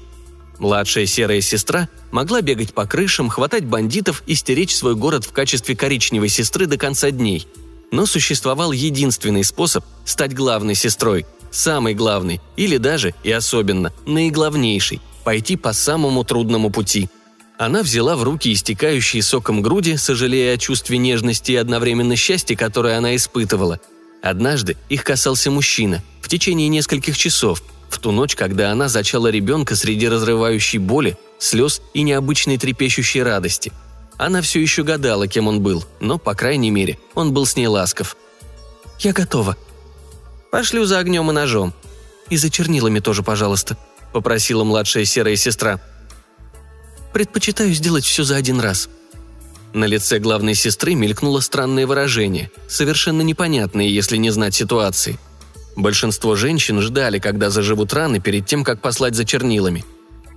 Младшая 0.58 1.06
серая 1.06 1.42
сестра 1.42 1.90
могла 2.12 2.42
бегать 2.42 2.74
по 2.74 2.86
крышам, 2.86 3.30
хватать 3.30 3.66
бандитов 3.66 4.24
и 4.28 4.36
стеречь 4.36 4.76
свой 4.76 4.96
город 4.96 5.26
в 5.26 5.32
качестве 5.32 5.76
коричневой 5.76 6.30
сестры 6.30 6.68
до 6.68 6.78
конца 6.78 7.12
дней. 7.12 7.48
Но 7.92 8.06
существовал 8.06 8.72
единственный 8.72 9.44
способ 9.44 9.84
стать 10.06 10.34
главной 10.34 10.76
сестрой, 10.76 11.26
самый 11.52 11.94
главный, 11.94 12.42
или 12.58 12.78
даже, 12.78 13.14
и 13.24 13.32
особенно, 13.32 13.94
наиглавнейший– 14.06 15.02
пойти 15.24 15.56
по 15.56 15.74
самому 15.74 16.24
трудному 16.24 16.70
пути. 16.70 17.10
Она 17.58 17.84
взяла 17.84 18.16
в 18.16 18.24
руки 18.24 18.52
истекающие 18.52 19.22
соком 19.22 19.62
груди, 19.62 19.96
сожалея 19.98 20.56
о 20.56 20.58
чувстве 20.58 20.98
нежности 20.98 21.52
и 21.52 21.56
одновременно 21.56 22.16
счастья, 22.16 22.56
которое 22.56 22.98
она 22.98 23.16
испытывала. 23.16 23.80
Однажды 24.24 24.78
их 24.90 25.04
касался 25.04 25.52
мужчина 25.52 26.04
в 26.22 26.28
течение 26.28 26.70
нескольких 26.70 27.18
часов, 27.18 27.64
в 27.90 28.00
ту 28.00 28.12
ночь, 28.12 28.36
когда 28.36 28.72
она 28.72 28.88
зачала 28.88 29.28
ребенка 29.28 29.76
среди 29.76 30.08
разрывающей 30.08 30.80
боли, 30.80 31.18
слез 31.38 31.82
и 31.94 32.02
необычной 32.02 32.58
трепещущей 32.58 33.22
радости. 33.22 33.72
Она 34.18 34.42
все 34.42 34.60
еще 34.60 34.84
гадала, 34.84 35.28
кем 35.28 35.48
он 35.48 35.62
был, 35.62 35.84
но, 36.00 36.18
по 36.18 36.34
крайней 36.34 36.72
мере, 36.72 36.98
он 37.16 37.34
был 37.34 37.46
с 37.46 37.56
ней 37.56 37.68
ласков. 37.68 38.16
«Я 39.00 39.14
готова». 39.14 39.58
«Пошлю 40.52 40.86
за 40.86 41.00
огнем 41.00 41.30
и 41.32 41.34
ножом». 41.34 41.74
«И 42.30 42.38
за 42.38 42.50
чернилами 42.50 43.00
тоже, 43.00 43.24
пожалуйста»,– 43.24 43.78
попросила 44.14 44.64
младшая 44.64 45.06
серая 45.06 45.36
сестра. 45.36 45.80
«Предпочитаю 47.14 47.74
сделать 47.74 48.06
все 48.06 48.24
за 48.24 48.36
один 48.36 48.60
раз». 48.60 48.90
На 49.74 49.86
лице 49.86 50.20
главной 50.20 50.54
сестры 50.54 50.96
мелькнуло 50.96 51.40
странное 51.40 51.88
выражение, 51.88 52.52
совершенно 52.68 53.22
непонятное, 53.22 53.86
если 53.86 54.18
не 54.18 54.30
знать 54.30 54.54
ситуации. 54.54 55.18
Большинство 55.78 56.36
женщин 56.36 56.82
ждали, 56.82 57.20
когда 57.20 57.50
заживут 57.50 57.94
раны 57.94 58.20
перед 58.20 58.46
тем, 58.46 58.66
как 58.66 58.82
послать 58.82 59.16
за 59.16 59.24
чернилами. 59.24 59.86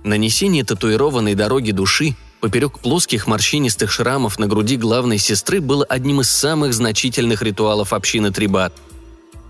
Нанесение 0.05 0.63
татуированной 0.63 1.35
дороги 1.35 1.71
души 1.71 2.15
поперек 2.39 2.79
плоских 2.79 3.27
морщинистых 3.27 3.91
шрамов 3.91 4.39
на 4.39 4.47
груди 4.47 4.77
главной 4.77 5.17
сестры 5.17 5.59
было 5.59 5.83
одним 5.83 6.21
из 6.21 6.29
самых 6.29 6.73
значительных 6.73 7.41
ритуалов 7.41 7.91
общины 7.91 8.31
Трибат. 8.31 8.73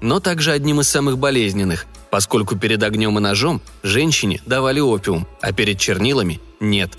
Но 0.02 0.20
также 0.20 0.52
одним 0.52 0.82
из 0.82 0.88
самых 0.88 1.18
болезненных, 1.18 1.86
поскольку 2.12 2.56
перед 2.56 2.84
огнем 2.84 3.18
и 3.18 3.22
ножом 3.22 3.62
женщине 3.84 4.42
давали 4.46 4.80
опиум, 4.80 5.28
а 5.42 5.52
перед 5.52 5.80
чернилами– 5.80 6.40
нет. 6.60 6.92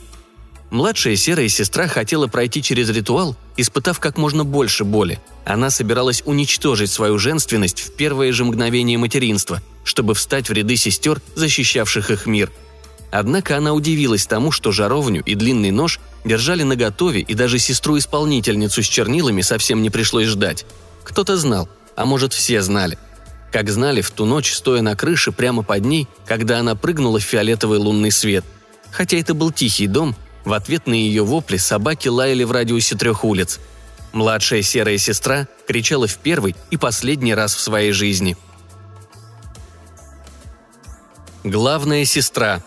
Младшая 0.70 1.14
серая 1.16 1.48
сестра 1.48 1.86
хотела 1.86 2.26
пройти 2.26 2.60
через 2.60 2.90
ритуал, 2.90 3.36
испытав 3.56 4.00
как 4.00 4.18
можно 4.18 4.44
больше 4.44 4.84
боли. 4.84 5.20
Она 5.44 5.70
собиралась 5.70 6.22
уничтожить 6.26 6.90
свою 6.90 7.18
женственность 7.18 7.80
в 7.80 7.94
первое 7.94 8.32
же 8.32 8.44
мгновение 8.44 8.98
материнства, 8.98 9.62
чтобы 9.84 10.14
встать 10.14 10.48
в 10.48 10.52
ряды 10.52 10.76
сестер, 10.76 11.20
защищавших 11.36 12.10
их 12.10 12.26
мир. 12.26 12.50
Однако 13.12 13.56
она 13.56 13.72
удивилась 13.72 14.26
тому, 14.26 14.50
что 14.50 14.72
жаровню 14.72 15.22
и 15.22 15.36
длинный 15.36 15.70
нож 15.70 16.00
держали 16.24 16.64
наготове, 16.64 17.20
и 17.20 17.34
даже 17.34 17.60
сестру-исполнительницу 17.60 18.82
с 18.82 18.86
чернилами 18.86 19.42
совсем 19.42 19.82
не 19.82 19.90
пришлось 19.90 20.26
ждать. 20.26 20.66
Кто-то 21.04 21.36
знал, 21.36 21.68
а 21.96 22.04
может 22.04 22.32
все 22.32 22.62
знали. 22.62 22.98
Как 23.50 23.70
знали 23.70 24.02
в 24.02 24.10
ту 24.10 24.26
ночь, 24.26 24.52
стоя 24.52 24.82
на 24.82 24.94
крыше 24.94 25.32
прямо 25.32 25.62
под 25.62 25.84
ней, 25.84 26.06
когда 26.26 26.58
она 26.60 26.74
прыгнула 26.74 27.18
в 27.18 27.24
фиолетовый 27.24 27.78
лунный 27.78 28.12
свет. 28.12 28.44
Хотя 28.92 29.16
это 29.16 29.34
был 29.34 29.50
тихий 29.50 29.86
дом, 29.86 30.14
в 30.44 30.52
ответ 30.52 30.86
на 30.86 30.94
ее 30.94 31.24
вопли 31.24 31.56
собаки 31.56 32.08
лаяли 32.08 32.44
в 32.44 32.52
радиусе 32.52 32.96
трех 32.96 33.24
улиц. 33.24 33.58
Младшая 34.12 34.62
серая 34.62 34.98
сестра 34.98 35.48
кричала 35.66 36.06
в 36.06 36.16
первый 36.18 36.54
и 36.70 36.76
последний 36.76 37.34
раз 37.34 37.54
в 37.54 37.60
своей 37.60 37.92
жизни. 37.92 38.36
Главная 41.44 42.04
сестра 42.04 42.62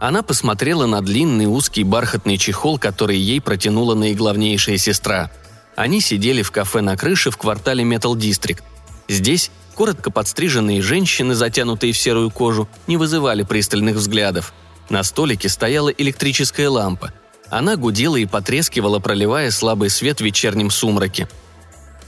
Она 0.00 0.22
посмотрела 0.22 0.86
на 0.86 1.00
длинный 1.00 1.46
узкий 1.46 1.84
бархатный 1.84 2.36
чехол, 2.36 2.78
который 2.78 3.16
ей 3.16 3.40
протянула 3.40 3.94
наиглавнейшая 3.94 4.76
сестра– 4.76 5.30
они 5.78 6.00
сидели 6.00 6.42
в 6.42 6.50
кафе 6.50 6.80
на 6.80 6.96
крыше 6.96 7.30
в 7.30 7.36
квартале 7.36 7.84
Metal 7.84 8.12
District. 8.14 8.64
Здесь 9.06 9.52
коротко 9.76 10.10
подстриженные 10.10 10.82
женщины, 10.82 11.36
затянутые 11.36 11.92
в 11.92 11.98
серую 11.98 12.32
кожу, 12.32 12.68
не 12.88 12.96
вызывали 12.96 13.44
пристальных 13.44 13.94
взглядов. 13.94 14.52
На 14.90 15.04
столике 15.04 15.48
стояла 15.48 15.90
электрическая 15.90 16.68
лампа. 16.68 17.12
Она 17.48 17.76
гудела 17.76 18.16
и 18.16 18.26
потрескивала, 18.26 18.98
проливая 18.98 19.52
слабый 19.52 19.88
свет 19.88 20.18
в 20.18 20.24
вечернем 20.24 20.70
сумраке. 20.70 21.28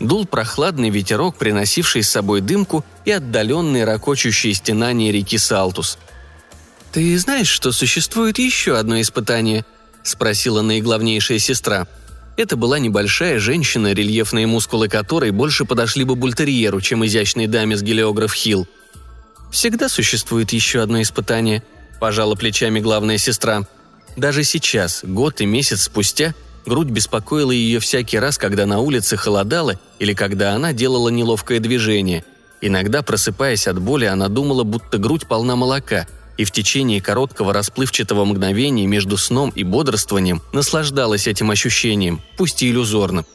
Дул 0.00 0.26
прохладный 0.26 0.90
ветерок, 0.90 1.36
приносивший 1.36 2.02
с 2.02 2.10
собой 2.10 2.40
дымку 2.40 2.84
и 3.04 3.12
отдаленные 3.12 3.84
ракочущие 3.84 4.52
стенания 4.52 5.12
реки 5.12 5.38
Салтус. 5.38 5.96
«Ты 6.90 7.16
знаешь, 7.18 7.48
что 7.48 7.70
существует 7.70 8.40
еще 8.40 8.76
одно 8.76 9.00
испытание?»– 9.00 9.64
спросила 10.02 10.60
наиглавнейшая 10.60 11.38
сестра– 11.38 11.86
это 12.40 12.56
была 12.56 12.78
небольшая 12.78 13.38
женщина, 13.38 13.92
рельефные 13.92 14.46
мускулы 14.46 14.88
которой 14.88 15.30
больше 15.30 15.64
подошли 15.64 16.04
бы 16.04 16.16
бультерьеру, 16.16 16.80
чем 16.80 17.04
изящной 17.04 17.46
даме 17.46 17.76
с 17.76 17.82
гелиограф 17.82 18.32
Хилл. 18.32 18.66
«Всегда 19.50 19.88
существует 19.88 20.52
еще 20.52 20.82
одно 20.82 21.02
испытание»,– 21.02 21.62
пожала 22.00 22.34
плечами 22.34 22.80
главная 22.80 23.18
сестра. 23.18 23.62
Даже 24.16 24.44
сейчас, 24.44 25.00
год 25.04 25.40
и 25.40 25.46
месяц 25.46 25.82
спустя, 25.82 26.34
грудь 26.66 26.88
беспокоила 26.88 27.52
ее 27.52 27.78
всякий 27.78 28.18
раз, 28.18 28.38
когда 28.38 28.66
на 28.66 28.80
улице 28.80 29.16
холодало 29.16 29.78
или 29.98 30.14
когда 30.14 30.54
она 30.54 30.72
делала 30.72 31.08
неловкое 31.08 31.60
движение. 31.60 32.24
Иногда, 32.60 33.02
просыпаясь 33.02 33.66
от 33.66 33.80
боли, 33.80 34.04
она 34.04 34.28
думала, 34.28 34.64
будто 34.64 34.98
грудь 34.98 35.26
полна 35.26 35.56
молока– 35.56 36.06
и 36.40 36.44
в 36.44 36.52
течение 36.52 37.02
короткого 37.02 37.52
расплывчатого 37.52 38.24
мгновения 38.24 38.86
между 38.86 39.18
сном 39.18 39.50
и 39.54 39.62
бодрствованием 39.62 40.40
наслаждалась 40.54 41.26
этим 41.26 41.50
ощущением, 41.50 42.22
пусть 42.38 42.62
и 42.62 42.70
иллюзорным. 42.70 43.26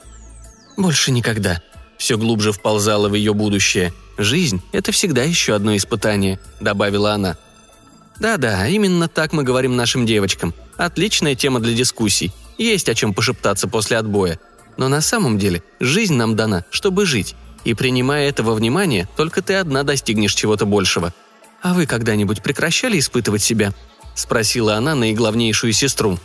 «Больше 0.75 1.11
никогда», 1.11 1.61
все 1.99 2.17
глубже 2.17 2.51
вползала 2.51 3.07
в 3.07 3.13
ее 3.13 3.35
будущее. 3.35 3.93
«Жизнь– 4.17 4.59
это 4.71 4.91
всегда 4.91 5.21
еще 5.21 5.53
одно 5.53 5.77
испытание»,– 5.77 6.39
добавила 6.59 7.13
она. 7.13 7.37
«Да-да, 8.19 8.67
именно 8.67 9.07
так 9.07 9.33
мы 9.33 9.43
говорим 9.43 9.75
нашим 9.75 10.07
девочкам. 10.07 10.55
Отличная 10.75 11.35
тема 11.35 11.59
для 11.59 11.75
дискуссий. 11.75 12.31
Есть 12.57 12.89
о 12.89 12.95
чем 12.95 13.13
пошептаться 13.13 13.67
после 13.67 13.97
отбоя. 13.97 14.39
Но 14.77 14.87
на 14.87 15.01
самом 15.01 15.37
деле 15.37 15.61
жизнь 15.79 16.15
нам 16.15 16.35
дана, 16.35 16.65
чтобы 16.71 17.05
жить. 17.05 17.35
И 17.65 17.75
принимая 17.75 18.27
это 18.29 18.41
во 18.41 18.55
внимание, 18.55 19.07
только 19.15 19.43
ты 19.43 19.53
одна 19.53 19.83
достигнешь 19.83 20.33
чего-то 20.33 20.65
большего– 20.65 21.13
«А 21.65 21.73
вы 21.73 21.87
когда-нибудь 21.87 22.43
прекращали 22.43 22.99
испытывать 22.99 23.41
себя?»– 23.41 23.73
спросила 24.13 24.75
она 24.75 24.93
наиглавнейшую 24.93 25.73
сестру. 25.73 26.19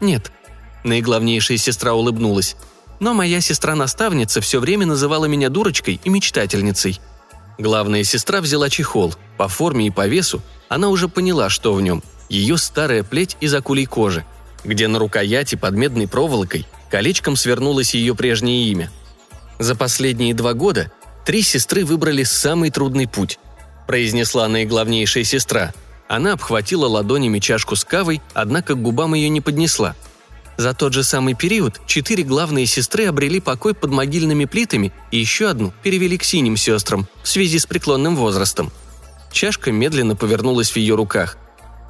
«Нет». 0.00 0.32
Наиглавнейшая 0.82 1.56
сестра 1.56 1.94
улыбнулась. 1.94 2.56
«Но 2.98 3.14
моя 3.14 3.40
сестра-наставница 3.40 4.40
все 4.40 4.58
время 4.58 4.84
называла 4.84 5.26
меня 5.26 5.50
дурочкой 5.50 6.00
и 6.02 6.08
мечтательницей». 6.08 6.98
Главная 7.58 8.02
сестра 8.02 8.40
взяла 8.40 8.68
чехол. 8.68 9.14
По 9.38 9.46
форме 9.46 9.86
и 9.86 9.90
по 9.92 10.08
весу 10.08 10.42
она 10.68 10.88
уже 10.88 11.06
поняла, 11.06 11.48
что 11.48 11.72
в 11.72 11.80
нем. 11.80 12.02
Ее 12.28 12.58
старая 12.58 13.04
плеть 13.04 13.36
из 13.40 13.54
акулей 13.54 13.86
кожи, 13.86 14.24
где 14.64 14.88
на 14.88 14.98
рукояти 14.98 15.54
под 15.54 15.76
медной 15.76 16.08
проволокой 16.08 16.66
колечком 16.90 17.36
свернулось 17.36 17.94
ее 17.94 18.16
прежнее 18.16 18.68
имя. 18.72 18.90
За 19.60 19.76
последние 19.76 20.34
два 20.34 20.54
года 20.54 20.90
три 21.24 21.42
сестры 21.42 21.84
выбрали 21.84 22.24
самый 22.24 22.70
трудный 22.70 23.06
путь– 23.06 23.38
произнесла 23.86 24.48
наиглавнейшая 24.48 25.24
сестра. 25.24 25.72
Она 26.08 26.34
обхватила 26.34 26.86
ладонями 26.86 27.38
чашку 27.38 27.76
с 27.76 27.84
кавой, 27.84 28.20
однако 28.34 28.74
к 28.74 28.82
губам 28.82 29.14
ее 29.14 29.28
не 29.28 29.40
поднесла. 29.40 29.94
За 30.56 30.72
тот 30.72 30.94
же 30.94 31.04
самый 31.04 31.34
период 31.34 31.80
четыре 31.86 32.22
главные 32.22 32.66
сестры 32.66 33.06
обрели 33.06 33.40
покой 33.40 33.74
под 33.74 33.90
могильными 33.90 34.46
плитами 34.46 34.92
и 35.10 35.18
еще 35.18 35.50
одну 35.50 35.72
перевели 35.82 36.16
к 36.16 36.24
синим 36.24 36.56
сестрам 36.56 37.06
в 37.22 37.28
связи 37.28 37.58
с 37.58 37.66
преклонным 37.66 38.16
возрастом. 38.16 38.72
Чашка 39.32 39.70
медленно 39.70 40.16
повернулась 40.16 40.70
в 40.70 40.76
ее 40.76 40.94
руках. 40.94 41.36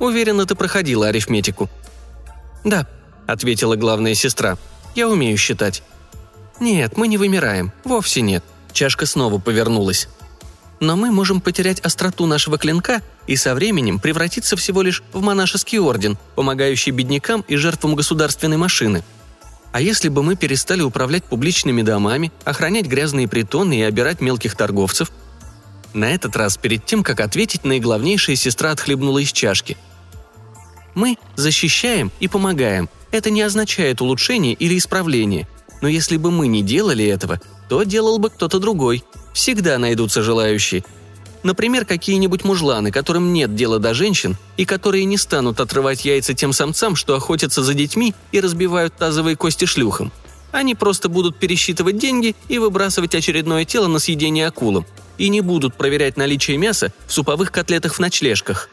«Уверена, 0.00 0.46
ты 0.46 0.56
проходила 0.56 1.08
арифметику». 1.08 1.70
«Да»,— 2.64 2.88
ответила 3.26 3.76
главная 3.76 4.14
сестра. 4.14 4.58
«Я 4.96 5.08
умею 5.08 5.36
считать». 5.38 5.82
«Нет, 6.58 6.96
мы 6.96 7.06
не 7.06 7.18
вымираем. 7.18 7.72
Вовсе 7.84 8.20
нет». 8.20 8.42
Чашка 8.72 9.06
снова 9.06 9.38
повернулась. 9.38 10.08
Но 10.80 10.96
мы 10.96 11.10
можем 11.10 11.40
потерять 11.40 11.80
остроту 11.80 12.26
нашего 12.26 12.58
клинка 12.58 13.00
и 13.26 13.36
со 13.36 13.54
временем 13.54 13.98
превратиться 13.98 14.56
всего 14.56 14.82
лишь 14.82 15.02
в 15.12 15.22
монашеский 15.22 15.78
орден, 15.78 16.18
помогающий 16.34 16.92
беднякам 16.92 17.44
и 17.48 17.56
жертвам 17.56 17.94
государственной 17.94 18.58
машины. 18.58 19.02
А 19.72 19.80
если 19.80 20.08
бы 20.08 20.22
мы 20.22 20.36
перестали 20.36 20.82
управлять 20.82 21.24
публичными 21.24 21.82
домами, 21.82 22.32
охранять 22.44 22.86
грязные 22.86 23.28
притоны 23.28 23.78
и 23.78 23.82
обирать 23.82 24.20
мелких 24.20 24.54
торговцев? 24.54 25.10
На 25.92 26.10
этот 26.10 26.36
раз, 26.36 26.56
перед 26.56 26.84
тем, 26.84 27.02
как 27.02 27.20
ответить, 27.20 27.64
наиглавнейшая 27.64 28.36
сестра 28.36 28.70
отхлебнула 28.70 29.18
из 29.18 29.32
чашки. 29.32 29.76
Мы 30.94 31.18
защищаем 31.36 32.10
и 32.20 32.28
помогаем. 32.28 32.88
Это 33.10 33.30
не 33.30 33.42
означает 33.42 34.00
улучшение 34.00 34.54
или 34.54 34.76
исправление. 34.76 35.46
Но 35.80 35.88
если 35.88 36.16
бы 36.16 36.30
мы 36.30 36.48
не 36.48 36.62
делали 36.62 37.04
этого, 37.04 37.40
то 37.68 37.82
делал 37.82 38.18
бы 38.18 38.30
кто-то 38.30 38.58
другой. 38.58 39.04
Всегда 39.32 39.78
найдутся 39.78 40.22
желающие. 40.22 40.84
Например, 41.42 41.84
какие-нибудь 41.84 42.44
мужланы, 42.44 42.90
которым 42.90 43.32
нет 43.32 43.54
дела 43.54 43.78
до 43.78 43.94
женщин 43.94 44.36
и 44.56 44.64
которые 44.64 45.04
не 45.04 45.16
станут 45.16 45.60
отрывать 45.60 46.04
яйца 46.04 46.34
тем 46.34 46.52
самцам, 46.52 46.96
что 46.96 47.14
охотятся 47.14 47.62
за 47.62 47.74
детьми 47.74 48.14
и 48.32 48.40
разбивают 48.40 48.96
тазовые 48.96 49.36
кости 49.36 49.64
шлюхам. 49.64 50.10
Они 50.50 50.74
просто 50.74 51.08
будут 51.08 51.36
пересчитывать 51.36 51.98
деньги 51.98 52.34
и 52.48 52.58
выбрасывать 52.58 53.14
очередное 53.14 53.64
тело 53.64 53.86
на 53.86 53.98
съедение 53.98 54.46
акулам. 54.46 54.86
И 55.18 55.28
не 55.28 55.40
будут 55.40 55.74
проверять 55.74 56.16
наличие 56.16 56.56
мяса 56.56 56.92
в 57.06 57.12
суповых 57.12 57.52
котлетах 57.52 57.94
в 57.94 57.98
ночлежках. 58.00 58.68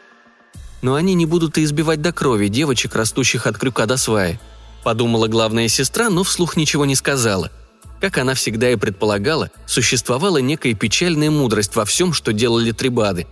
Но 0.82 0.95
они 0.95 1.13
не 1.13 1.25
будут 1.25 1.58
и 1.58 1.63
избивать 1.63 2.01
до 2.01 2.12
крови 2.12 2.47
девочек, 2.47 2.95
растущих 2.95 3.47
от 3.47 3.58
крюка 3.58 3.86
до 3.86 3.97
сваи. 3.97 4.39
Подумала 4.84 5.27
главная 5.27 5.67
сестра, 5.67 6.10
но 6.10 6.23
вслух 6.23 6.58
ничего 6.58 6.86
не 6.86 6.95
сказала– 6.95 7.51
как 8.03 8.17
она 8.17 8.33
всегда 8.33 8.69
и 8.69 8.75
предполагала, 8.75 9.49
существовала 9.65 10.39
некая 10.39 10.73
печальная 10.73 11.31
мудрость 11.31 11.73
во 11.77 11.85
всем, 11.85 12.11
что 12.11 12.33
делали 12.33 12.73
трибады. 12.73 13.27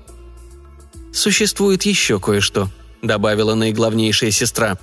«Существует 1.11 1.83
еще 1.83 2.21
кое-что»,— 2.21 2.69
добавила 3.01 3.53
наиглавнейшая 3.53 4.31
сестра. 4.31 4.77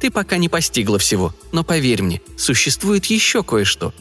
«Ты 0.00 0.12
пока 0.12 0.36
не 0.36 0.48
постигла 0.48 1.00
всего, 1.00 1.34
но 1.50 1.64
поверь 1.64 2.02
мне, 2.02 2.22
существует 2.36 3.06
еще 3.06 3.42
кое-что. 3.42 3.92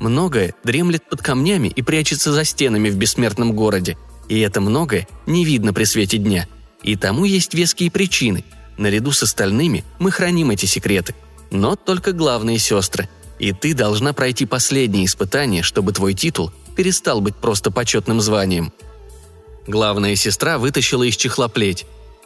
Многое 0.00 0.54
дремлет 0.64 1.06
под 1.06 1.20
камнями 1.20 1.68
и 1.68 1.82
прячется 1.82 2.32
за 2.32 2.44
стенами 2.44 2.88
в 2.88 2.96
бессмертном 2.96 3.52
городе, 3.52 3.98
и 4.30 4.40
это 4.40 4.62
многое 4.62 5.06
не 5.26 5.44
видно 5.44 5.74
при 5.74 5.84
свете 5.84 6.16
дня. 6.16 6.48
И 6.82 6.96
тому 6.96 7.26
есть 7.26 7.52
веские 7.52 7.90
причины. 7.90 8.42
Наряду 8.78 9.12
с 9.12 9.22
остальными 9.22 9.84
мы 9.98 10.10
храним 10.10 10.50
эти 10.50 10.64
секреты. 10.64 11.14
Но 11.50 11.76
только 11.76 12.12
главные 12.12 12.58
сестры— 12.58 13.10
и 13.42 13.52
ты 13.52 13.74
должна 13.74 14.12
пройти 14.12 14.46
последнее 14.46 15.04
испытание, 15.04 15.64
чтобы 15.64 15.92
твой 15.92 16.14
титул 16.14 16.52
перестал 16.76 17.20
быть 17.20 17.34
просто 17.34 17.72
почетным 17.72 18.20
званием. 18.20 18.72
Главная 19.66 20.14
сестра 20.14 20.58
вытащила 20.58 21.02
из 21.02 21.16
чехла 21.16 21.48
плеть. 21.48 21.84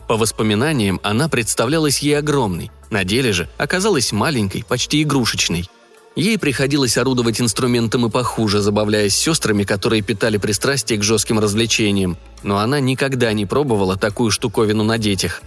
По 0.08 0.18
воспоминаниям, 0.18 1.00
она 1.02 1.30
представлялась 1.30 2.00
ей 2.00 2.18
огромной, 2.18 2.70
на 2.90 3.02
деле 3.02 3.32
же 3.32 3.48
оказалась 3.56 4.12
маленькой, 4.12 4.62
почти 4.62 5.02
игрушечной. 5.02 5.68
Ей 6.16 6.38
приходилось 6.38 6.98
орудовать 6.98 7.40
инструментом 7.40 8.06
и 8.06 8.10
похуже, 8.10 8.60
забавляясь 8.60 9.16
сестрами, 9.16 9.64
которые 9.64 10.02
питали 10.02 10.36
пристрастие 10.36 10.98
к 10.98 11.02
жестким 11.02 11.38
развлечениям, 11.38 12.18
но 12.42 12.58
она 12.58 12.78
никогда 12.78 13.32
не 13.32 13.46
пробовала 13.46 13.96
такую 13.96 14.30
штуковину 14.30 14.84
на 14.84 14.98
детях. 14.98 15.40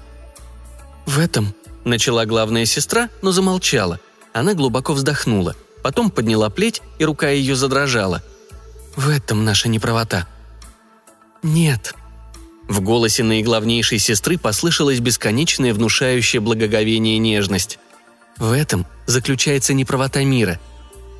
«В 1.06 1.20
этом»,— 1.20 1.54
начала 1.86 2.26
главная 2.26 2.66
сестра, 2.66 3.10
но 3.22 3.32
замолчала, 3.32 4.00
она 4.34 4.54
глубоко 4.54 4.94
вздохнула, 4.94 5.56
потом 5.84 6.10
подняла 6.12 6.50
плеть, 6.50 6.82
и 6.98 7.06
рука 7.06 7.30
ее 7.30 7.56
задрожала. 7.56 8.24
«В 8.96 9.10
этом 9.10 9.46
наша 9.46 9.70
неправота». 9.70 10.28
«Нет». 11.44 11.94
В 12.68 12.82
голосе 12.82 13.24
наиглавнейшей 13.24 13.98
сестры 13.98 14.38
послышалась 14.38 15.00
бесконечная 15.00 15.74
внушающая 15.74 16.40
благоговение 16.40 17.18
нежность. 17.18 17.80
«В 18.38 18.52
этом 18.52 18.86
заключается 19.08 19.74
неправота 19.74 20.24
мира», 20.24 20.60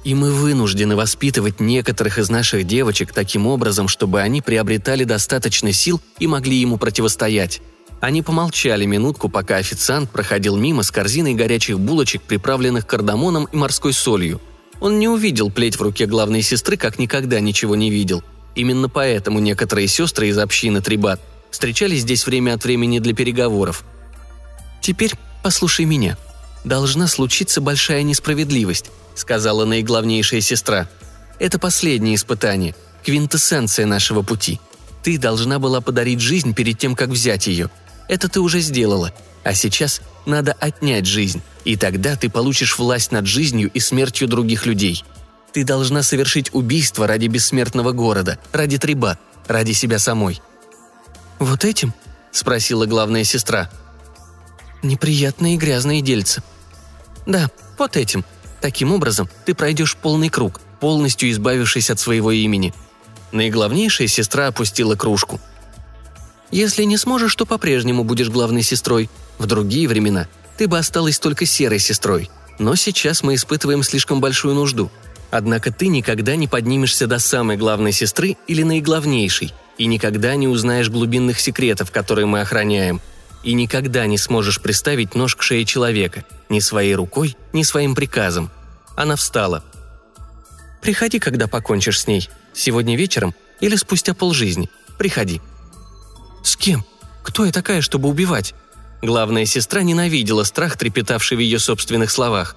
и 0.04 0.16
мы 0.16 0.32
вынуждены 0.32 0.96
воспитывать 0.96 1.60
некоторых 1.60 2.20
из 2.20 2.30
наших 2.30 2.66
девочек 2.66 3.14
таким 3.14 3.48
образом, 3.48 3.88
чтобы 3.88 4.22
они 4.22 4.42
приобретали 4.42 5.04
достаточно 5.04 5.74
сил 5.74 6.02
и 6.20 6.28
могли 6.28 6.58
ему 6.58 6.78
противостоять. 6.78 7.62
Они 8.02 8.22
помолчали 8.22 8.86
минутку, 8.86 9.28
пока 9.30 9.58
официант 9.58 10.10
проходил 10.10 10.56
мимо 10.56 10.84
с 10.84 10.92
корзиной 10.92 11.34
горячих 11.34 11.80
булочек, 11.80 12.22
приправленных 12.22 12.88
кардамоном 12.88 13.46
и 13.52 13.58
морской 13.58 13.94
солью. 13.94 14.40
Он 14.80 15.00
не 15.00 15.10
увидел 15.10 15.52
плеть 15.52 15.76
в 15.76 15.82
руке 15.82 16.06
главной 16.06 16.42
сестры, 16.42 16.78
как 16.78 16.98
никогда 16.98 17.42
ничего 17.42 17.76
не 17.76 17.90
видел. 17.90 18.24
Именно 18.56 18.88
поэтому 18.88 19.40
некоторые 19.40 19.88
сестры 19.88 20.30
из 20.30 20.38
общины 20.38 20.82
Трибат 20.82 21.20
встречались 21.52 22.02
здесь 22.02 22.26
время 22.26 22.54
от 22.54 22.64
времени 22.64 23.00
для 23.00 23.14
переговоров. 23.14 23.84
«Теперь 24.82 25.14
послушай 25.44 25.84
меня. 25.86 26.18
Должна 26.64 27.08
случиться 27.08 27.60
большая 27.60 28.04
несправедливость»,— 28.04 28.92
сказала 29.16 29.66
наиглавнейшая 29.66 30.40
сестра. 30.40 30.90
«Это 31.38 31.60
последнее 31.60 32.16
испытание, 32.16 32.76
квинтэссенция 33.04 33.86
нашего 33.86 34.22
пути. 34.22 34.60
Ты 35.04 35.18
должна 35.18 35.60
была 35.60 35.82
подарить 35.82 36.20
жизнь 36.22 36.54
перед 36.54 36.78
тем, 36.78 36.96
как 36.96 37.10
взять 37.10 37.48
ее. 37.48 37.70
Это 38.10 38.28
ты 38.28 38.42
уже 38.42 38.60
сделала. 38.60 39.14
А 39.44 39.54
сейчас 39.54 40.02
надо 40.26 40.52
отнять 40.54 41.06
жизнь, 41.06 41.42
и 41.64 41.78
тогда 41.78 42.18
ты 42.18 42.30
получишь 42.30 42.78
власть 42.78 43.12
над 43.12 43.26
жизнью 43.26 43.72
и 43.74 43.80
смертью 43.80 44.28
других 44.28 44.66
людей. 44.66 45.06
Ты 45.54 45.64
должна 45.64 46.04
совершить 46.04 46.54
убийство 46.54 47.08
ради 47.08 47.28
бессмертного 47.28 47.92
города, 47.94 48.38
ради 48.52 48.78
Трибат, 48.78 49.20
ради 49.48 49.72
себя 49.72 50.00
самой». 50.00 50.42
«Вот 51.38 51.64
этим?»– 51.64 51.94
спросила 52.32 52.86
главная 52.86 53.24
сестра. 53.24 53.70
«Неприятные 54.84 55.56
и 55.56 55.58
грязные 55.58 56.02
дельцы». 56.02 56.44
«Да, 57.26 57.50
вот 57.78 57.96
этим. 57.96 58.26
Таким 58.60 58.92
образом 58.92 59.30
ты 59.46 59.54
пройдешь 59.54 59.96
полный 59.96 60.30
круг, 60.30 60.60
полностью 60.80 61.32
избавившись 61.32 61.90
от 61.90 62.00
своего 62.00 62.32
имени». 62.32 62.74
Наиглавнейшая 63.32 64.08
сестра 64.08 64.48
опустила 64.48 64.96
кружку– 64.96 65.40
если 66.52 66.84
не 66.84 66.98
сможешь, 66.98 67.36
то 67.36 67.46
по-прежнему 67.46 68.04
будешь 68.04 68.30
главной 68.30 68.64
сестрой. 68.64 69.10
В 69.38 69.46
другие 69.46 69.88
времена 69.88 70.28
ты 70.58 70.68
бы 70.68 70.78
осталась 70.78 71.20
только 71.20 71.46
серой 71.46 71.80
сестрой. 71.80 72.30
Но 72.58 72.76
сейчас 72.76 73.24
мы 73.24 73.36
испытываем 73.36 73.84
слишком 73.84 74.20
большую 74.20 74.56
нужду. 74.56 74.92
Однако 75.32 75.72
ты 75.72 75.88
никогда 75.88 76.36
не 76.36 76.48
поднимешься 76.48 77.08
до 77.08 77.20
самой 77.20 77.56
главной 77.56 77.92
сестры 77.92 78.36
или 78.48 78.64
наиглавнейшей, 78.64 79.54
и 79.78 79.86
никогда 79.86 80.36
не 80.36 80.48
узнаешь 80.48 80.90
глубинных 80.90 81.40
секретов, 81.40 81.92
которые 81.92 82.26
мы 82.26 82.42
охраняем, 82.42 83.00
и 83.44 83.54
никогда 83.54 84.08
не 84.08 84.18
сможешь 84.18 84.60
приставить 84.60 85.16
нож 85.16 85.36
к 85.36 85.44
шее 85.44 85.66
человека, 85.66 86.26
ни 86.50 86.60
своей 86.60 86.96
рукой, 86.96 87.38
ни 87.54 87.64
своим 87.64 87.94
приказом. 87.96 88.50
Она 88.98 89.16
встала. 89.16 89.64
«Приходи, 90.82 91.20
когда 91.20 91.48
покончишь 91.48 92.02
с 92.02 92.08
ней. 92.08 92.28
Сегодня 92.54 92.98
вечером 92.98 93.36
или 93.62 93.76
спустя 93.76 94.14
полжизни. 94.14 94.70
Приходи», 94.98 95.42
«С 96.44 96.56
кем? 96.56 96.86
Кто 97.24 97.46
я 97.46 97.52
такая, 97.52 97.82
чтобы 97.82 98.10
убивать?» 98.10 98.54
Главная 99.02 99.46
сестра 99.46 99.82
ненавидела 99.82 100.44
страх, 100.44 100.78
трепетавший 100.78 101.38
в 101.38 101.40
ее 101.40 101.60
собственных 101.60 102.12
словах. 102.12 102.56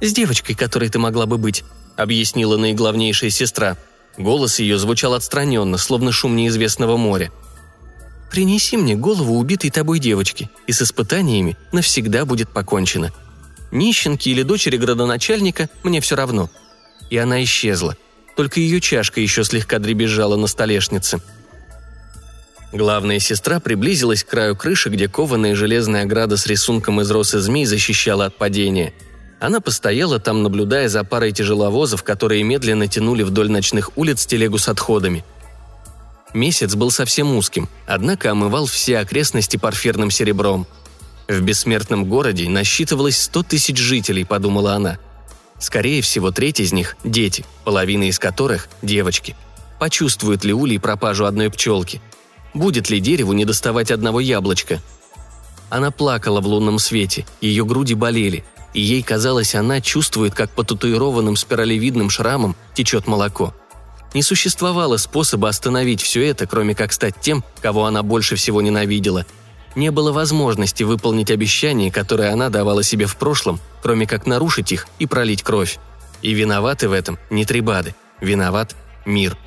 «С 0.00 0.12
девочкой, 0.12 0.54
которой 0.54 0.88
ты 0.90 0.98
могла 0.98 1.26
бы 1.26 1.38
быть»,— 1.38 1.64
объяснила 1.96 2.56
наиглавнейшая 2.56 3.30
сестра. 3.30 3.76
Голос 4.18 4.58
ее 4.58 4.78
звучал 4.78 5.14
отстраненно, 5.14 5.78
словно 5.78 6.12
шум 6.12 6.36
неизвестного 6.36 6.96
моря. 6.96 7.30
«Принеси 8.30 8.76
мне 8.76 8.96
голову 8.96 9.38
убитой 9.38 9.70
тобой 9.70 9.98
девочки, 9.98 10.50
и 10.66 10.72
с 10.72 10.82
испытаниями 10.82 11.56
навсегда 11.72 12.24
будет 12.24 12.50
покончено. 12.50 13.12
Нищенки 13.70 14.28
или 14.28 14.42
дочери 14.42 14.76
градоначальника 14.76 15.70
мне 15.82 16.00
все 16.00 16.16
равно». 16.16 16.50
И 17.08 17.16
она 17.16 17.42
исчезла. 17.42 17.96
Только 18.36 18.60
ее 18.60 18.80
чашка 18.80 19.20
еще 19.20 19.42
слегка 19.42 19.78
дребезжала 19.78 20.36
на 20.36 20.46
столешнице— 20.46 21.20
Главная 22.72 23.18
сестра 23.18 23.58
приблизилась 23.58 24.22
к 24.22 24.28
краю 24.28 24.54
крыши, 24.54 24.90
где 24.90 25.08
кованая 25.08 25.56
железная 25.56 26.04
ограда 26.04 26.36
с 26.36 26.46
рисунком 26.46 27.00
из 27.00 27.10
роз 27.10 27.34
и 27.34 27.38
змей 27.38 27.64
защищала 27.64 28.26
от 28.26 28.36
падения. 28.36 28.92
Она 29.40 29.60
постояла 29.60 30.20
там, 30.20 30.42
наблюдая 30.42 30.88
за 30.88 31.02
парой 31.02 31.32
тяжеловозов, 31.32 32.04
которые 32.04 32.44
медленно 32.44 32.86
тянули 32.86 33.22
вдоль 33.22 33.50
ночных 33.50 33.96
улиц 33.96 34.24
телегу 34.24 34.58
с 34.58 34.68
отходами. 34.68 35.24
Месяц 36.32 36.76
был 36.76 36.92
совсем 36.92 37.34
узким, 37.34 37.68
однако 37.86 38.30
омывал 38.30 38.66
все 38.66 38.98
окрестности 38.98 39.56
парфирным 39.56 40.12
серебром. 40.12 40.66
В 41.26 41.40
бессмертном 41.40 42.04
городе 42.04 42.48
насчитывалось 42.48 43.18
сто 43.20 43.42
тысяч 43.42 43.78
жителей, 43.78 44.24
подумала 44.24 44.74
она. 44.74 44.98
Скорее 45.58 46.02
всего, 46.02 46.30
треть 46.30 46.60
из 46.60 46.72
них– 46.72 46.96
дети, 47.04 47.44
половина 47.64 48.04
из 48.04 48.18
которых– 48.18 48.68
девочки. 48.82 49.34
Почувствует 49.80 50.44
ли 50.44 50.52
Улей 50.52 50.78
пропажу 50.78 51.24
одной 51.24 51.50
пчелки– 51.50 52.00
Будет 52.54 52.90
ли 52.90 53.00
дереву 53.00 53.32
не 53.32 53.44
доставать 53.44 53.90
одного 53.90 54.20
яблочка? 54.20 54.80
Она 55.68 55.90
плакала 55.90 56.40
в 56.40 56.46
лунном 56.46 56.78
свете, 56.78 57.26
ее 57.40 57.64
груди 57.64 57.94
болели, 57.94 58.44
и 58.74 58.80
ей 58.80 59.02
казалось, 59.02 59.54
она 59.54 59.80
чувствует, 59.80 60.34
как 60.34 60.50
по 60.50 60.64
татуированным 60.64 61.36
спиралевидным 61.36 62.10
шрамам 62.10 62.56
течет 62.74 63.06
молоко. 63.06 63.54
Не 64.12 64.22
существовало 64.22 64.96
способа 64.96 65.48
остановить 65.48 66.02
все 66.02 66.26
это, 66.26 66.46
кроме 66.46 66.74
как 66.74 66.92
стать 66.92 67.20
тем, 67.20 67.44
кого 67.60 67.86
она 67.86 68.02
больше 68.02 68.34
всего 68.34 68.60
ненавидела. 68.60 69.24
Не 69.76 69.92
было 69.92 70.10
возможности 70.10 70.82
выполнить 70.82 71.30
обещания, 71.30 71.92
которые 71.92 72.30
она 72.30 72.48
давала 72.48 72.82
себе 72.82 73.06
в 73.06 73.16
прошлом, 73.16 73.60
кроме 73.82 74.06
как 74.06 74.26
нарушить 74.26 74.72
их 74.72 74.88
и 74.98 75.06
пролить 75.06 75.44
кровь. 75.44 75.78
И 76.22 76.32
виноваты 76.32 76.88
в 76.88 76.92
этом 76.92 77.18
не 77.30 77.44
трибады, 77.44 77.94
виноват 78.20 78.74
мир. 79.06 79.38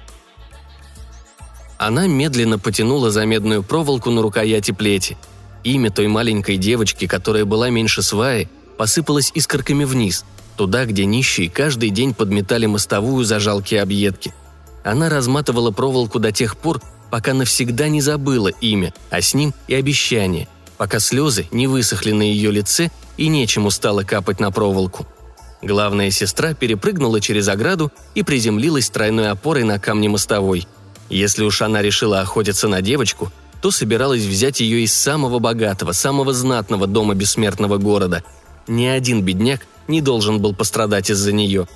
Она 1.86 2.08
медленно 2.08 2.58
потянула 2.60 3.12
за 3.12 3.26
медную 3.26 3.62
проволоку 3.62 4.10
на 4.10 4.22
рукояти 4.22 4.72
плети. 4.72 5.18
Имя 5.66 5.92
той 5.92 6.08
маленькой 6.08 6.56
девочки, 6.56 7.08
которая 7.08 7.44
была 7.44 7.70
меньше 7.70 8.02
сваи, 8.02 8.48
посыпалось 8.78 9.32
искорками 9.36 9.84
вниз, 9.84 10.24
туда, 10.56 10.86
где 10.86 11.04
нищие 11.04 11.50
каждый 11.50 11.90
день 11.90 12.14
подметали 12.14 12.68
мостовую 12.68 13.26
за 13.26 13.42
жалкие 13.42 13.82
объедки. 13.82 14.34
Она 14.86 15.10
разматывала 15.10 15.72
проволоку 15.72 16.20
до 16.20 16.32
тех 16.32 16.56
пор, 16.56 16.82
пока 17.12 17.34
навсегда 17.34 17.90
не 17.90 18.00
забыла 18.00 18.48
имя, 18.62 18.94
а 19.10 19.20
с 19.20 19.34
ним 19.34 19.54
и 19.68 19.76
обещание, 19.76 20.48
пока 20.78 21.00
слезы 21.00 21.48
не 21.52 21.68
высохли 21.68 22.14
на 22.14 22.24
ее 22.24 22.50
лице 22.50 22.92
и 23.18 23.28
нечему 23.28 23.72
стало 23.72 24.04
капать 24.04 24.40
на 24.40 24.52
проволоку. 24.52 25.06
Главная 25.62 26.12
сестра 26.12 26.54
перепрыгнула 26.54 27.20
через 27.20 27.50
ограду 27.50 27.92
и 28.16 28.24
приземлилась 28.24 28.90
тройной 28.90 29.30
опорой 29.30 29.66
на 29.66 29.80
камне 29.80 30.08
мостовой. 30.08 30.66
Если 31.10 31.44
уж 31.44 31.62
она 31.62 31.82
решила 31.82 32.22
охотиться 32.22 32.68
на 32.68 32.82
девочку, 32.82 33.32
то 33.62 33.72
собиралась 33.72 34.24
взять 34.24 34.60
ее 34.60 34.84
из 34.84 34.94
самого 34.94 35.40
богатого, 35.40 35.92
самого 35.92 36.34
знатного 36.34 36.88
дома 36.88 37.16
бессмертного 37.16 37.78
города. 37.78 38.24
Ни 38.68 38.86
один 38.86 39.22
бедняк 39.22 39.66
не 39.88 40.02
должен 40.02 40.40
был 40.42 40.54
пострадать 40.54 41.10
из-за 41.10 41.32
нее. 41.32 41.68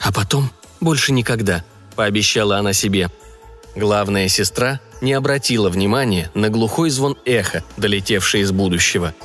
А 0.00 0.12
потом 0.12 0.50
больше 0.80 1.12
никогда, 1.12 1.64
пообещала 1.96 2.58
она 2.58 2.72
себе. 2.72 3.10
Главная 3.74 4.28
сестра 4.28 4.80
не 5.00 5.12
обратила 5.12 5.68
внимания 5.68 6.30
на 6.34 6.48
глухой 6.48 6.90
звон 6.90 7.16
эха, 7.24 7.64
долетевший 7.76 8.40
из 8.40 8.52
будущего– 8.52 9.14